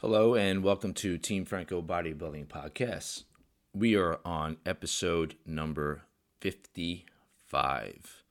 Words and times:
Hello, 0.00 0.36
and 0.36 0.62
welcome 0.62 0.94
to 0.94 1.18
Team 1.18 1.44
Franco 1.44 1.82
Bodybuilding 1.82 2.46
Podcast. 2.46 3.24
We 3.74 3.96
are 3.96 4.20
on 4.24 4.58
episode 4.64 5.34
number 5.44 6.02
55. 6.40 8.22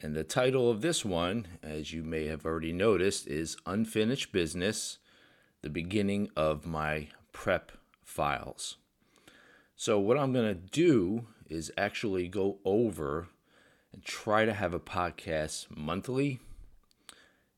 And 0.00 0.14
the 0.14 0.24
title 0.24 0.70
of 0.70 0.80
this 0.80 1.04
one, 1.04 1.46
as 1.62 1.92
you 1.92 2.02
may 2.02 2.24
have 2.28 2.46
already 2.46 2.72
noticed, 2.72 3.26
is 3.26 3.58
Unfinished 3.66 4.32
Business 4.32 4.96
The 5.60 5.68
Beginning 5.68 6.30
of 6.36 6.64
My 6.64 7.08
Prep 7.32 7.72
Files. 8.02 8.78
So, 9.76 9.98
what 9.98 10.16
I'm 10.16 10.32
going 10.32 10.48
to 10.48 10.54
do 10.54 11.26
is 11.50 11.70
actually 11.76 12.28
go 12.28 12.60
over 12.64 13.28
and 13.92 14.02
try 14.02 14.46
to 14.46 14.54
have 14.54 14.72
a 14.72 14.80
podcast 14.80 15.66
monthly 15.76 16.40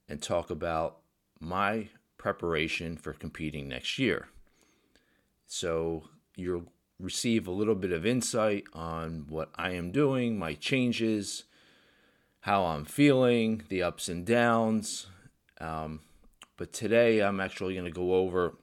and 0.08 0.20
talk 0.20 0.50
about 0.50 0.96
my 1.38 1.90
preparation 2.26 2.96
for 2.96 3.12
competing 3.12 3.68
next 3.68 4.00
year. 4.00 4.26
So 5.46 6.08
you'll 6.34 6.64
receive 6.98 7.46
a 7.46 7.52
little 7.52 7.76
bit 7.76 7.92
of 7.92 8.04
insight 8.04 8.64
on 8.72 9.26
what 9.28 9.50
I 9.54 9.74
am 9.74 9.92
doing, 9.92 10.36
my 10.36 10.54
changes, 10.54 11.44
how 12.40 12.64
I'm 12.64 12.84
feeling, 12.84 13.62
the 13.68 13.84
ups 13.84 14.08
and 14.08 14.26
downs. 14.26 15.06
Um, 15.60 16.00
but 16.56 16.72
today 16.72 17.20
I'm 17.20 17.38
actually 17.38 17.74
going 17.74 17.84
to 17.84 17.92
go 17.92 18.14
over 18.14 18.54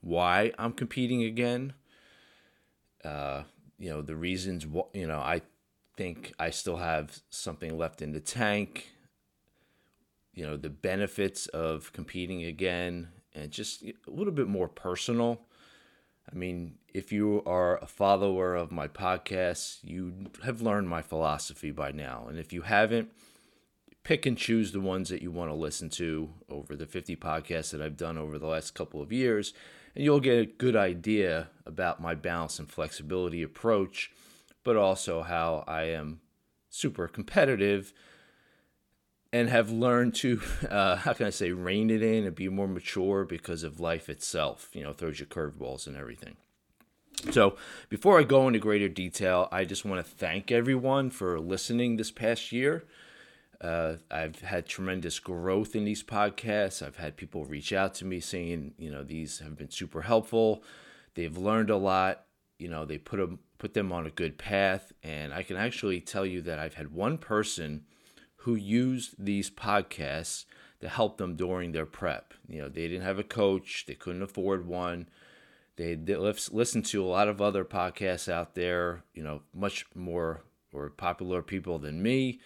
why 0.00 0.52
I'm 0.58 0.72
competing 0.72 1.22
again. 1.22 1.74
Uh, 3.04 3.42
you 3.78 3.90
know, 3.90 4.00
the 4.00 4.16
reasons, 4.16 4.64
wh- 4.64 4.96
you 4.96 5.06
know, 5.06 5.20
I 5.20 5.42
think 5.98 6.32
I 6.38 6.48
still 6.48 6.78
have 6.78 7.20
something 7.28 7.76
left 7.76 8.00
in 8.00 8.12
the 8.12 8.20
tank 8.20 8.94
you 10.34 10.46
know 10.46 10.56
the 10.56 10.70
benefits 10.70 11.46
of 11.48 11.92
competing 11.92 12.44
again 12.44 13.08
and 13.34 13.50
just 13.50 13.82
a 13.82 13.94
little 14.06 14.32
bit 14.32 14.48
more 14.48 14.68
personal. 14.68 15.40
I 16.30 16.34
mean 16.36 16.76
if 16.92 17.12
you 17.12 17.42
are 17.46 17.78
a 17.78 17.86
follower 17.86 18.54
of 18.54 18.70
my 18.70 18.88
podcast 18.88 19.78
you 19.82 20.30
have 20.44 20.62
learned 20.62 20.88
my 20.88 21.02
philosophy 21.02 21.70
by 21.70 21.92
now. 21.92 22.26
And 22.28 22.38
if 22.38 22.52
you 22.52 22.62
haven't 22.62 23.10
pick 24.04 24.26
and 24.26 24.36
choose 24.36 24.72
the 24.72 24.80
ones 24.80 25.08
that 25.08 25.22
you 25.22 25.30
want 25.30 25.50
to 25.50 25.54
listen 25.54 25.88
to 25.88 26.28
over 26.50 26.76
the 26.76 26.86
50 26.86 27.16
podcasts 27.16 27.70
that 27.70 27.80
i've 27.80 27.96
done 27.96 28.18
over 28.18 28.38
the 28.38 28.46
last 28.46 28.74
couple 28.74 29.00
of 29.02 29.10
years 29.10 29.54
and 29.94 30.04
you'll 30.04 30.20
get 30.20 30.38
a 30.38 30.46
good 30.46 30.76
idea 30.76 31.48
about 31.66 32.02
my 32.02 32.14
balance 32.14 32.58
and 32.58 32.70
flexibility 32.70 33.42
approach 33.42 34.12
but 34.62 34.76
also 34.76 35.22
how 35.22 35.64
i 35.66 35.84
am 35.84 36.20
super 36.68 37.08
competitive 37.08 37.92
and 39.34 39.48
have 39.50 39.68
learned 39.68 40.14
to 40.14 40.40
uh, 40.70 40.94
how 40.94 41.12
can 41.12 41.26
I 41.26 41.30
say 41.30 41.50
rein 41.50 41.90
it 41.90 42.02
in 42.02 42.24
and 42.24 42.36
be 42.36 42.48
more 42.48 42.68
mature 42.68 43.24
because 43.24 43.64
of 43.64 43.80
life 43.80 44.08
itself. 44.08 44.70
You 44.72 44.84
know, 44.84 44.92
throws 44.92 45.18
you 45.18 45.26
curveballs 45.26 45.88
and 45.88 45.96
everything. 45.96 46.36
So 47.32 47.56
before 47.88 48.20
I 48.20 48.22
go 48.22 48.46
into 48.46 48.60
greater 48.60 48.88
detail, 48.88 49.48
I 49.50 49.64
just 49.64 49.84
want 49.84 50.04
to 50.04 50.10
thank 50.10 50.52
everyone 50.52 51.10
for 51.10 51.40
listening 51.40 51.96
this 51.96 52.12
past 52.12 52.52
year. 52.52 52.84
Uh, 53.60 53.96
I've 54.08 54.40
had 54.40 54.66
tremendous 54.66 55.18
growth 55.18 55.74
in 55.74 55.84
these 55.84 56.04
podcasts. 56.04 56.84
I've 56.84 56.96
had 56.96 57.16
people 57.16 57.44
reach 57.44 57.72
out 57.72 57.94
to 57.96 58.04
me 58.04 58.20
saying, 58.20 58.74
you 58.78 58.90
know, 58.90 59.02
these 59.02 59.40
have 59.40 59.56
been 59.56 59.70
super 59.70 60.02
helpful. 60.02 60.62
They've 61.14 61.36
learned 61.36 61.70
a 61.70 61.76
lot. 61.76 62.26
You 62.58 62.68
know, 62.68 62.84
they 62.84 62.98
put 62.98 63.18
them 63.18 63.40
put 63.58 63.74
them 63.74 63.90
on 63.90 64.06
a 64.06 64.10
good 64.10 64.38
path, 64.38 64.92
and 65.02 65.32
I 65.32 65.42
can 65.42 65.56
actually 65.56 66.00
tell 66.00 66.26
you 66.26 66.42
that 66.42 66.60
I've 66.60 66.74
had 66.74 66.92
one 66.92 67.18
person 67.18 67.84
who 68.44 68.54
used 68.54 69.14
these 69.18 69.50
podcasts 69.50 70.44
to 70.78 70.86
help 70.86 71.16
them 71.16 71.34
during 71.34 71.72
their 71.72 71.86
prep. 71.86 72.34
You 72.46 72.60
know, 72.60 72.68
they 72.68 72.88
didn't 72.88 73.04
have 73.04 73.18
a 73.18 73.24
coach, 73.24 73.86
they 73.88 73.94
couldn't 73.94 74.22
afford 74.22 74.66
one. 74.66 75.08
They 75.76 75.96
listened 75.96 76.84
to 76.86 77.02
a 77.02 77.06
lot 77.06 77.28
of 77.28 77.40
other 77.40 77.64
podcasts 77.64 78.30
out 78.30 78.54
there, 78.54 79.02
you 79.14 79.22
know, 79.22 79.40
much 79.54 79.86
more 79.94 80.42
or 80.74 80.90
popular 80.90 81.40
people 81.40 81.78
than 81.78 82.02
me, 82.02 82.40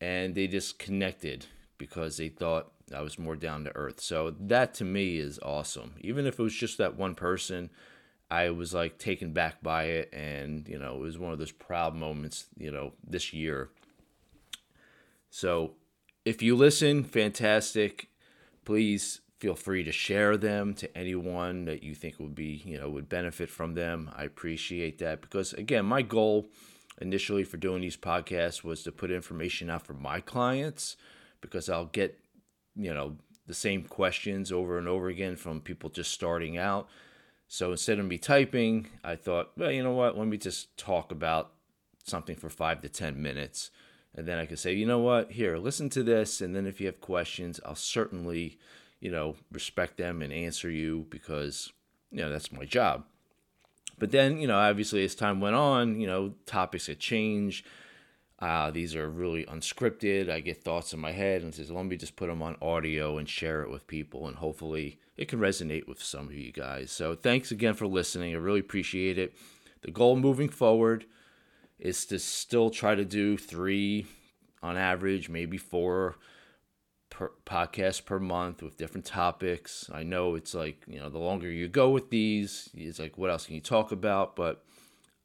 and 0.00 0.36
they 0.36 0.46
just 0.46 0.78
connected 0.78 1.46
because 1.78 2.16
they 2.16 2.28
thought 2.28 2.70
I 2.94 3.00
was 3.00 3.18
more 3.18 3.36
down 3.36 3.64
to 3.64 3.74
earth. 3.74 4.00
So 4.00 4.34
that 4.38 4.72
to 4.74 4.84
me 4.84 5.16
is 5.16 5.40
awesome. 5.42 5.94
Even 6.00 6.26
if 6.26 6.38
it 6.38 6.42
was 6.42 6.54
just 6.54 6.78
that 6.78 6.96
one 6.96 7.16
person, 7.16 7.70
I 8.30 8.50
was 8.50 8.72
like 8.72 8.98
taken 8.98 9.32
back 9.32 9.64
by 9.64 9.84
it, 9.84 10.14
and 10.14 10.68
you 10.68 10.78
know, 10.78 10.94
it 10.94 11.00
was 11.00 11.18
one 11.18 11.32
of 11.32 11.40
those 11.40 11.50
proud 11.50 11.96
moments, 11.96 12.46
you 12.56 12.70
know, 12.70 12.92
this 13.04 13.32
year 13.32 13.70
so 15.30 15.74
if 16.24 16.42
you 16.42 16.56
listen, 16.56 17.04
fantastic. 17.04 18.08
Please 18.64 19.20
feel 19.38 19.54
free 19.54 19.84
to 19.84 19.92
share 19.92 20.36
them 20.36 20.74
to 20.74 20.98
anyone 20.98 21.64
that 21.64 21.82
you 21.82 21.94
think 21.94 22.18
would 22.18 22.34
be, 22.34 22.62
you 22.64 22.78
know, 22.78 22.90
would 22.90 23.08
benefit 23.08 23.48
from 23.48 23.74
them. 23.74 24.10
I 24.14 24.24
appreciate 24.24 24.98
that 24.98 25.20
because 25.22 25.52
again, 25.52 25.86
my 25.86 26.02
goal 26.02 26.48
initially 27.00 27.44
for 27.44 27.56
doing 27.56 27.80
these 27.80 27.96
podcasts 27.96 28.64
was 28.64 28.82
to 28.82 28.92
put 28.92 29.10
information 29.10 29.70
out 29.70 29.86
for 29.86 29.94
my 29.94 30.20
clients 30.20 30.96
because 31.40 31.68
I'll 31.68 31.86
get, 31.86 32.18
you 32.74 32.92
know, 32.92 33.16
the 33.46 33.54
same 33.54 33.84
questions 33.84 34.52
over 34.52 34.76
and 34.76 34.88
over 34.88 35.08
again 35.08 35.36
from 35.36 35.60
people 35.60 35.88
just 35.88 36.10
starting 36.10 36.58
out. 36.58 36.88
So 37.46 37.70
instead 37.70 37.98
of 37.98 38.04
me 38.04 38.18
typing, 38.18 38.88
I 39.02 39.16
thought, 39.16 39.52
well, 39.56 39.70
you 39.70 39.82
know 39.82 39.92
what? 39.92 40.18
Let 40.18 40.26
me 40.26 40.36
just 40.36 40.76
talk 40.76 41.12
about 41.12 41.52
something 42.04 42.36
for 42.36 42.50
five 42.50 42.82
to 42.82 42.88
10 42.88 43.22
minutes 43.22 43.70
and 44.18 44.26
then 44.26 44.36
I 44.36 44.46
could 44.46 44.58
say, 44.58 44.72
you 44.74 44.84
know 44.84 44.98
what, 44.98 45.30
here, 45.30 45.58
listen 45.58 45.88
to 45.90 46.02
this, 46.02 46.40
and 46.40 46.54
then 46.54 46.66
if 46.66 46.80
you 46.80 46.86
have 46.86 47.00
questions, 47.00 47.60
I'll 47.64 47.76
certainly, 47.76 48.58
you 48.98 49.12
know, 49.12 49.36
respect 49.52 49.96
them 49.96 50.22
and 50.22 50.32
answer 50.32 50.68
you 50.68 51.06
because, 51.08 51.72
you 52.10 52.20
know, 52.20 52.28
that's 52.28 52.50
my 52.50 52.64
job. 52.64 53.04
But 53.96 54.10
then, 54.10 54.38
you 54.40 54.48
know, 54.48 54.58
obviously 54.58 55.04
as 55.04 55.14
time 55.14 55.40
went 55.40 55.54
on, 55.54 56.00
you 56.00 56.08
know, 56.08 56.34
topics 56.46 56.88
had 56.88 56.98
changed. 56.98 57.64
Uh, 58.40 58.72
these 58.72 58.96
are 58.96 59.08
really 59.08 59.44
unscripted. 59.44 60.28
I 60.28 60.40
get 60.40 60.64
thoughts 60.64 60.92
in 60.92 60.98
my 60.98 61.12
head 61.12 61.42
and 61.42 61.54
says, 61.54 61.70
let 61.70 61.86
me 61.86 61.96
just 61.96 62.16
put 62.16 62.28
them 62.28 62.42
on 62.42 62.56
audio 62.60 63.18
and 63.18 63.28
share 63.28 63.62
it 63.62 63.70
with 63.70 63.86
people, 63.86 64.26
and 64.26 64.38
hopefully 64.38 64.98
it 65.16 65.28
can 65.28 65.38
resonate 65.38 65.86
with 65.86 66.02
some 66.02 66.26
of 66.26 66.34
you 66.34 66.50
guys. 66.50 66.90
So 66.90 67.14
thanks 67.14 67.52
again 67.52 67.74
for 67.74 67.86
listening. 67.86 68.34
I 68.34 68.38
really 68.38 68.60
appreciate 68.60 69.16
it. 69.16 69.32
The 69.82 69.92
goal 69.92 70.16
moving 70.16 70.48
forward 70.48 71.06
is 71.78 72.06
to 72.06 72.18
still 72.18 72.70
try 72.70 72.94
to 72.94 73.04
do 73.04 73.36
three 73.36 74.06
on 74.62 74.76
average, 74.76 75.28
maybe 75.28 75.56
four 75.56 76.16
per 77.10 77.32
podcasts 77.46 78.04
per 78.04 78.18
month 78.18 78.62
with 78.62 78.76
different 78.76 79.06
topics. 79.06 79.88
I 79.92 80.02
know 80.02 80.34
it's 80.34 80.54
like, 80.54 80.84
you 80.86 80.98
know, 80.98 81.08
the 81.08 81.18
longer 81.18 81.50
you 81.50 81.68
go 81.68 81.90
with 81.90 82.10
these, 82.10 82.68
it's 82.74 82.98
like, 82.98 83.16
what 83.16 83.30
else 83.30 83.46
can 83.46 83.54
you 83.54 83.60
talk 83.60 83.92
about? 83.92 84.36
But 84.36 84.64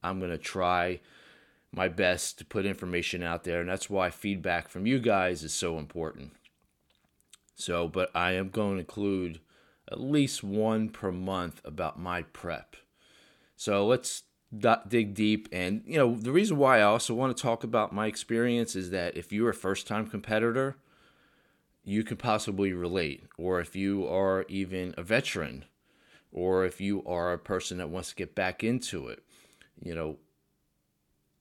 I'm 0.03 0.19
going 0.19 0.31
to 0.31 0.38
try 0.38 1.00
my 1.72 1.88
best 1.88 2.38
to 2.38 2.46
put 2.46 2.66
information 2.66 3.24
out 3.24 3.44
there. 3.44 3.59
And 3.59 3.70
that's 3.70 3.90
why 3.90 4.12
feedback 4.12 4.70
from 4.70 4.85
you 4.85 5.00
guys 5.00 5.44
is 5.44 5.53
so 5.53 5.80
important. 5.80 6.34
So, 7.56 7.88
but 7.88 8.09
I 8.16 8.34
am 8.34 8.50
going 8.50 8.75
to 8.75 8.80
include 8.80 9.40
at 9.91 10.00
least 10.00 10.44
one 10.44 10.90
per 10.90 11.12
month 11.12 11.62
about 11.66 12.00
my 12.00 12.22
prep. 12.22 12.75
So 13.56 13.85
let's 13.85 14.24
dig 14.59 15.14
deep. 15.14 15.47
And, 15.52 15.84
you 15.86 15.97
know, 15.97 16.16
the 16.16 16.31
reason 16.31 16.58
why 16.58 16.80
I 16.80 16.84
also 16.84 17.14
want 17.14 17.36
to 17.36 17.41
talk 17.41 17.64
about 17.64 17.94
my 17.94 18.08
experience 18.08 18.75
is 18.75 18.91
that 18.91 19.18
if 19.18 19.31
you're 19.31 19.50
a 19.50 19.53
first 19.53 19.88
time 19.88 20.08
competitor, 20.08 20.78
you 21.84 22.03
can 22.03 22.18
possibly 22.18 22.74
relate. 22.74 23.24
Or 23.38 23.59
if 23.59 23.75
you 23.75 24.08
are 24.08 24.46
even 24.47 24.94
a 24.97 25.03
veteran, 25.03 25.66
or 26.31 26.66
if 26.66 26.81
you 26.81 27.03
are 27.06 27.34
a 27.34 27.40
person 27.40 27.78
that 27.78 27.90
wants 27.90 28.09
to 28.09 28.16
get 28.16 28.36
back 28.36 28.64
into 28.64 29.08
it, 29.08 29.24
you 29.81 29.94
know, 29.94 30.18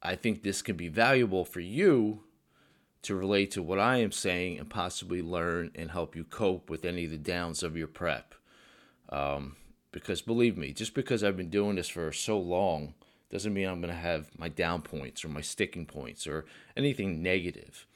I 0.02 0.16
think 0.16 0.42
this 0.42 0.62
can 0.62 0.76
be 0.76 0.88
valuable 0.88 1.44
for 1.44 1.60
you 1.60 2.24
to 3.02 3.14
relate 3.14 3.50
to 3.52 3.62
what 3.62 3.78
I 3.78 3.98
am 3.98 4.12
saying 4.12 4.58
and 4.58 4.70
possibly 4.70 5.22
learn 5.22 5.70
and 5.74 5.90
help 5.90 6.14
you 6.14 6.24
cope 6.24 6.70
with 6.70 6.84
any 6.84 7.04
of 7.04 7.10
the 7.10 7.18
downs 7.18 7.62
of 7.62 7.76
your 7.76 7.88
prep. 7.88 8.34
Um, 9.08 9.56
because 9.90 10.22
believe 10.22 10.56
me, 10.56 10.72
just 10.72 10.94
because 10.94 11.22
I've 11.22 11.36
been 11.36 11.50
doing 11.50 11.76
this 11.76 11.88
for 11.88 12.10
so 12.12 12.38
long 12.38 12.94
doesn't 13.32 13.52
mean 13.52 13.66
I'm 13.66 13.80
going 13.80 13.92
to 13.92 14.00
have 14.00 14.30
my 14.38 14.48
down 14.48 14.82
points 14.82 15.24
or 15.24 15.28
my 15.28 15.40
sticking 15.40 15.86
points 15.86 16.26
or 16.26 16.44
anything 16.76 17.22
negative. 17.22 17.86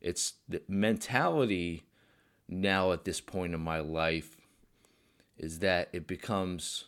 It's 0.00 0.34
the 0.48 0.62
mentality 0.68 1.82
now 2.48 2.92
at 2.92 3.04
this 3.04 3.20
point 3.20 3.54
in 3.54 3.60
my 3.60 3.80
life 3.80 4.36
is 5.36 5.58
that 5.58 5.88
it 5.92 6.06
becomes, 6.06 6.84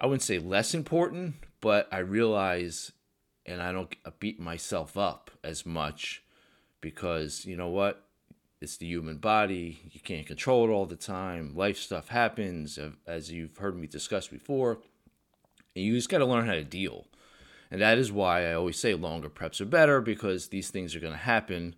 I 0.00 0.06
wouldn't 0.06 0.22
say 0.22 0.38
less 0.38 0.74
important, 0.74 1.36
but 1.60 1.88
I 1.92 1.98
realize 1.98 2.92
and 3.46 3.62
I 3.62 3.72
don't 3.72 3.94
beat 4.18 4.40
myself 4.40 4.96
up 4.96 5.30
as 5.42 5.64
much 5.64 6.22
because 6.80 7.44
you 7.44 7.56
know 7.56 7.68
what? 7.68 8.04
it's 8.64 8.78
the 8.78 8.86
human 8.86 9.18
body. 9.18 9.78
You 9.92 10.00
can't 10.00 10.26
control 10.26 10.68
it 10.68 10.72
all 10.72 10.86
the 10.86 10.96
time. 10.96 11.54
Life 11.54 11.76
stuff 11.76 12.08
happens, 12.08 12.78
as 13.06 13.30
you've 13.30 13.58
heard 13.58 13.78
me 13.78 13.86
discuss 13.86 14.26
before. 14.26 14.78
And 15.74 15.84
you 15.84 15.94
just 15.94 16.08
got 16.08 16.18
to 16.18 16.26
learn 16.26 16.46
how 16.46 16.52
to 16.54 16.64
deal. 16.64 17.06
And 17.70 17.80
that 17.80 17.98
is 17.98 18.12
why 18.12 18.48
I 18.48 18.54
always 18.54 18.78
say 18.78 18.94
longer 18.94 19.28
preps 19.28 19.60
are 19.60 19.64
better 19.64 20.00
because 20.00 20.48
these 20.48 20.70
things 20.70 20.94
are 20.94 21.00
going 21.00 21.12
to 21.12 21.18
happen. 21.18 21.74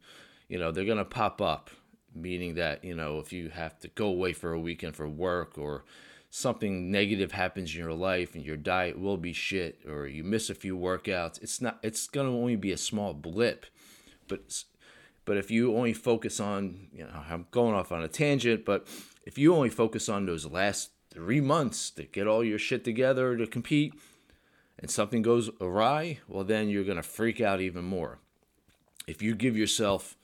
You 0.48 0.58
know, 0.58 0.70
they're 0.70 0.84
going 0.84 0.98
to 0.98 1.04
pop 1.04 1.40
up. 1.40 1.70
meaning 2.14 2.54
that, 2.54 2.84
you 2.84 2.94
know, 2.94 3.19
if 3.19 3.32
you 3.32 3.50
have 3.50 3.78
to 3.81 3.88
go 3.88 4.06
away 4.06 4.32
for 4.32 4.52
a 4.52 4.60
weekend 4.60 4.96
for 4.96 5.08
work 5.08 5.58
or 5.58 5.84
something 6.31 6.90
negative 6.90 7.32
happens 7.32 7.75
in 7.75 7.81
your 7.81 7.93
life 7.93 8.34
and 8.34 8.44
your 8.44 8.56
diet 8.56 8.98
will 8.98 9.16
be 9.16 9.32
shit 9.32 9.81
or 9.87 10.06
you 10.06 10.25
miss 10.25 10.50
a 10.50 10.54
few 10.54 10.76
workouts, 10.76 11.40
it's 11.42 11.60
not 11.60 11.78
it's 11.82 12.06
going 12.08 12.26
to 12.26 12.37
only 12.37 12.56
be 12.56 12.72
a 12.72 12.76
small 12.76 13.14
blip. 13.14 13.66
But 14.28 14.64
but 15.25 15.37
if 15.37 15.50
you 15.50 15.76
only 15.76 15.92
focus 15.92 16.40
on, 16.40 16.88
you 16.92 17.04
know, 17.04 17.22
I'm 17.28 17.46
going 17.50 17.75
off 17.75 17.92
on 17.92 18.02
a 18.02 18.08
tangent, 18.08 18.64
but 18.64 18.87
if 19.25 19.38
you 19.38 19.54
only 19.54 19.70
focus 19.70 20.08
on 20.08 20.26
those 20.26 20.46
last 20.46 20.90
3 21.16 21.40
months 21.40 21.90
to 21.90 22.04
get 22.04 22.26
all 22.26 22.44
your 22.44 22.58
shit 22.58 22.84
together 22.84 23.36
to 23.36 23.46
compete 23.46 23.94
and 24.78 24.90
something 24.90 25.22
goes 25.22 25.50
awry, 25.60 26.18
well 26.28 26.44
then 26.44 26.68
you're 26.68 26.84
going 26.84 26.98
to 26.98 27.02
freak 27.02 27.40
out 27.40 27.60
even 27.60 27.84
more. 27.84 28.18
If 29.06 29.22
you 29.22 29.34
give 29.34 29.56
yourself 29.56 30.16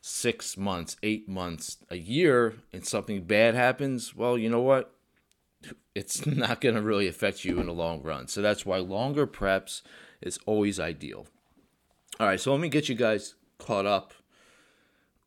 six 0.00 0.56
months, 0.56 0.96
eight 1.04 1.28
months, 1.28 1.78
a 1.88 1.96
year, 1.96 2.56
and 2.72 2.84
something 2.84 3.22
bad 3.22 3.54
happens, 3.54 4.16
well, 4.16 4.36
you 4.36 4.50
know 4.50 4.60
what? 4.60 4.92
It's 5.94 6.26
not 6.26 6.60
going 6.60 6.74
to 6.74 6.82
really 6.82 7.06
affect 7.06 7.44
you 7.44 7.60
in 7.60 7.66
the 7.66 7.72
long 7.72 8.02
run. 8.02 8.26
So 8.26 8.42
that's 8.42 8.66
why 8.66 8.78
longer 8.78 9.26
preps 9.26 9.82
is 10.20 10.38
always 10.44 10.80
ideal. 10.80 11.26
All 12.18 12.26
right, 12.26 12.40
so 12.40 12.50
let 12.50 12.60
me 12.60 12.68
get 12.68 12.88
you 12.88 12.96
guys 12.96 13.36
caught 13.58 13.86
up 13.86 14.12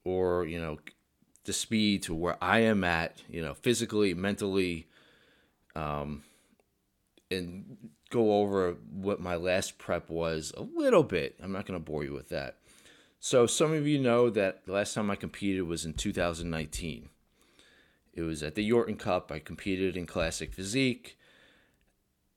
or, 0.03 0.45
you 0.45 0.59
know, 0.59 0.77
the 1.45 1.53
speed 1.53 2.03
to 2.03 2.13
where 2.13 2.37
I 2.43 2.59
am 2.59 2.83
at, 2.83 3.23
you 3.29 3.41
know, 3.41 3.53
physically, 3.53 4.13
mentally, 4.13 4.87
um, 5.75 6.23
and 7.31 7.77
go 8.09 8.33
over 8.39 8.77
what 8.91 9.19
my 9.19 9.35
last 9.35 9.77
prep 9.77 10.09
was 10.09 10.53
a 10.55 10.61
little 10.61 11.03
bit. 11.03 11.35
I'm 11.41 11.51
not 11.51 11.65
going 11.65 11.79
to 11.79 11.83
bore 11.83 12.03
you 12.03 12.13
with 12.13 12.29
that. 12.29 12.57
So, 13.19 13.47
some 13.47 13.73
of 13.73 13.87
you 13.87 13.99
know 13.99 14.29
that 14.29 14.65
the 14.65 14.73
last 14.73 14.93
time 14.93 15.09
I 15.09 15.15
competed 15.15 15.63
was 15.63 15.85
in 15.85 15.93
2019. 15.93 17.09
It 18.13 18.21
was 18.21 18.43
at 18.43 18.55
the 18.55 18.69
Yorton 18.69 18.97
Cup. 18.97 19.31
I 19.31 19.39
competed 19.39 19.97
in 19.97 20.05
Classic 20.05 20.53
Physique. 20.53 21.17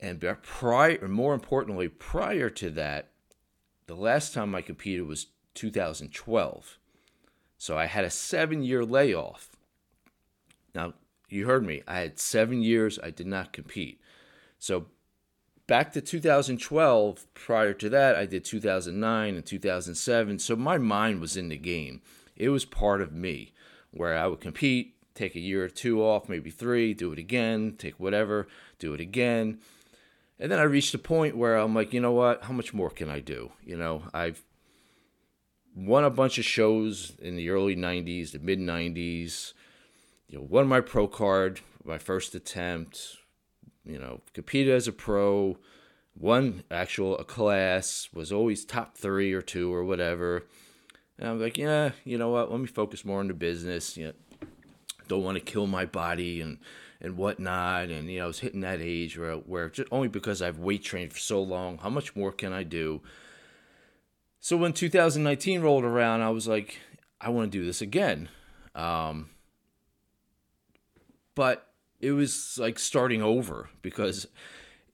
And 0.00 0.20
prior, 0.43 0.99
or 1.02 1.08
more 1.08 1.35
importantly, 1.35 1.88
prior 1.88 2.50
to 2.50 2.70
that, 2.70 3.11
the 3.87 3.94
last 3.94 4.32
time 4.32 4.55
I 4.55 4.62
competed 4.62 5.06
was 5.06 5.26
2012. 5.55 6.79
So 7.56 7.76
I 7.76 7.87
had 7.87 8.05
a 8.05 8.11
seven 8.11 8.62
year 8.62 8.85
layoff. 8.85 9.50
Now, 10.75 10.94
you 11.28 11.46
heard 11.46 11.64
me. 11.64 11.82
I 11.86 12.00
had 12.00 12.19
seven 12.19 12.62
years 12.62 12.98
I 13.02 13.10
did 13.10 13.26
not 13.26 13.52
compete. 13.52 14.00
So 14.58 14.86
back 15.66 15.92
to 15.92 16.00
2012, 16.00 17.26
prior 17.34 17.72
to 17.75 17.88
that, 17.90 18.16
I 18.16 18.26
did 18.26 18.44
2009 18.44 19.34
and 19.34 19.46
2007. 19.46 20.38
So 20.38 20.56
my 20.56 20.78
mind 20.78 21.20
was 21.20 21.36
in 21.36 21.48
the 21.48 21.58
game. 21.58 22.00
It 22.36 22.48
was 22.48 22.64
part 22.64 23.00
of 23.00 23.12
me 23.12 23.52
where 23.90 24.16
I 24.16 24.26
would 24.26 24.40
compete, 24.40 24.94
take 25.14 25.34
a 25.34 25.40
year 25.40 25.64
or 25.64 25.69
two 25.69 26.02
off, 26.02 26.28
maybe 26.28 26.50
three, 26.50 26.94
do 26.94 27.12
it 27.12 27.19
again, 27.19 27.75
take 27.78 27.98
whatever, 27.98 28.48
do 28.78 28.94
it 28.94 29.00
again. 29.00 29.58
And 30.38 30.52
then 30.52 30.58
I 30.58 30.62
reached 30.62 30.94
a 30.94 30.98
point 30.98 31.36
where 31.36 31.56
I'm 31.56 31.75
like, 31.75 31.92
you 31.92 32.00
know 32.00 32.12
what? 32.12 32.44
How 32.44 32.52
much 32.52 32.72
more 32.72 32.90
can 32.90 33.10
I 33.10 33.20
do? 33.20 33.52
You 33.64 33.76
know, 33.76 34.04
I've 34.14 34.42
won 35.75 36.04
a 36.04 36.10
bunch 36.10 36.38
of 36.38 36.44
shows 36.44 37.12
in 37.20 37.36
the 37.36 37.50
early 37.50 37.76
90s, 37.76 38.32
the 38.32 38.38
mid 38.38 38.60
90s. 38.60 39.52
You 40.28 40.38
know, 40.38 40.46
won 40.48 40.69
my 40.69 40.80
pro 40.80 41.08
card, 41.08 41.60
my 41.84 41.98
first 41.98 42.34
attempt, 42.34 43.16
you 43.84 43.98
know, 43.98 44.20
competed 44.34 44.75
as 44.75 44.86
a 44.86 44.92
pro, 44.92 45.58
won 46.14 46.62
actual 46.70 47.16
a 47.19 47.25
class, 47.25 48.08
was 48.12 48.30
always 48.30 48.64
top 48.64 48.96
three 48.96 49.32
or 49.32 49.42
two 49.42 49.72
or 49.72 49.84
whatever. 49.84 50.44
And 51.19 51.28
I'm 51.28 51.40
like, 51.40 51.56
yeah, 51.56 51.92
you 52.04 52.19
know 52.19 52.28
what? 52.28 52.50
Let 52.50 52.60
me 52.60 52.66
focus 52.66 53.04
more 53.04 53.20
on 53.20 53.28
the 53.28 53.34
business. 53.34 53.96
You 53.96 54.08
know, 54.08 54.12
don't 55.08 55.25
want 55.25 55.36
to 55.36 55.44
kill 55.44 55.66
my 55.66 55.86
body 55.86 56.40
and 56.40 56.58
and 57.00 57.16
whatnot. 57.16 57.88
And 57.88 58.10
you 58.10 58.19
know, 58.19 58.25
I 58.25 58.26
was 58.26 58.40
hitting 58.40 58.60
that 58.60 58.80
age 58.80 59.19
where 59.19 59.36
where 59.36 59.69
just 59.70 59.88
only 59.90 60.08
because 60.08 60.42
I've 60.42 60.58
weight 60.58 60.84
trained 60.84 61.12
for 61.12 61.19
so 61.19 61.42
long, 61.42 61.78
how 61.78 61.90
much 61.90 62.14
more 62.14 62.32
can 62.32 62.52
I 62.52 62.62
do? 62.62 63.00
So 64.40 64.56
when 64.56 64.72
2019 64.72 65.62
rolled 65.62 65.84
around, 65.84 66.22
I 66.22 66.30
was 66.30 66.46
like, 66.46 66.78
I 67.20 67.30
want 67.30 67.50
to 67.50 67.58
do 67.58 67.64
this 67.64 67.80
again. 67.80 68.28
Um, 68.75 69.30
but 71.38 71.69
it 72.00 72.11
was 72.11 72.58
like 72.58 72.81
starting 72.81 73.23
over 73.23 73.70
because 73.81 74.26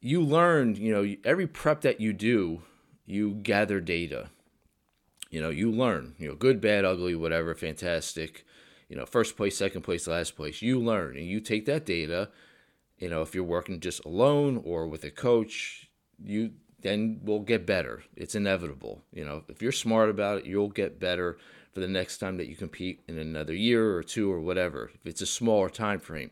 you 0.02 0.20
learn, 0.20 0.74
you 0.74 0.92
know, 0.92 1.16
every 1.24 1.46
prep 1.46 1.80
that 1.80 2.02
you 2.02 2.12
do, 2.12 2.60
you 3.06 3.30
gather 3.36 3.80
data. 3.80 4.28
You 5.30 5.40
know, 5.40 5.48
you 5.48 5.70
learn, 5.70 6.14
you 6.18 6.28
know, 6.28 6.34
good, 6.34 6.60
bad, 6.60 6.84
ugly, 6.84 7.14
whatever, 7.14 7.54
fantastic. 7.54 8.44
You 8.90 8.96
know, 8.96 9.06
first 9.06 9.38
place, 9.38 9.56
second 9.56 9.82
place, 9.84 10.06
last 10.06 10.36
place. 10.36 10.60
You 10.60 10.78
learn 10.78 11.16
and 11.16 11.26
you 11.26 11.40
take 11.40 11.64
that 11.64 11.86
data. 11.86 12.28
You 12.98 13.08
know, 13.08 13.22
if 13.22 13.34
you're 13.34 13.42
working 13.42 13.80
just 13.80 14.04
alone 14.04 14.60
or 14.66 14.86
with 14.86 15.02
a 15.04 15.10
coach, 15.10 15.88
you 16.22 16.50
then 16.82 17.20
will 17.24 17.40
get 17.40 17.64
better. 17.64 18.02
It's 18.16 18.34
inevitable. 18.34 19.02
You 19.14 19.24
know, 19.24 19.44
if 19.48 19.62
you're 19.62 19.72
smart 19.72 20.10
about 20.10 20.40
it, 20.40 20.44
you'll 20.44 20.68
get 20.68 21.00
better 21.00 21.38
for 21.74 21.80
the 21.80 21.88
next 21.88 22.18
time 22.18 22.36
that 22.36 22.46
you 22.46 22.54
compete 22.54 23.02
in 23.08 23.18
another 23.18 23.52
year 23.52 23.96
or 23.96 24.02
two 24.02 24.32
or 24.32 24.40
whatever. 24.40 24.90
If 24.94 25.04
it's 25.04 25.20
a 25.20 25.26
smaller 25.26 25.68
time 25.68 25.98
frame. 25.98 26.30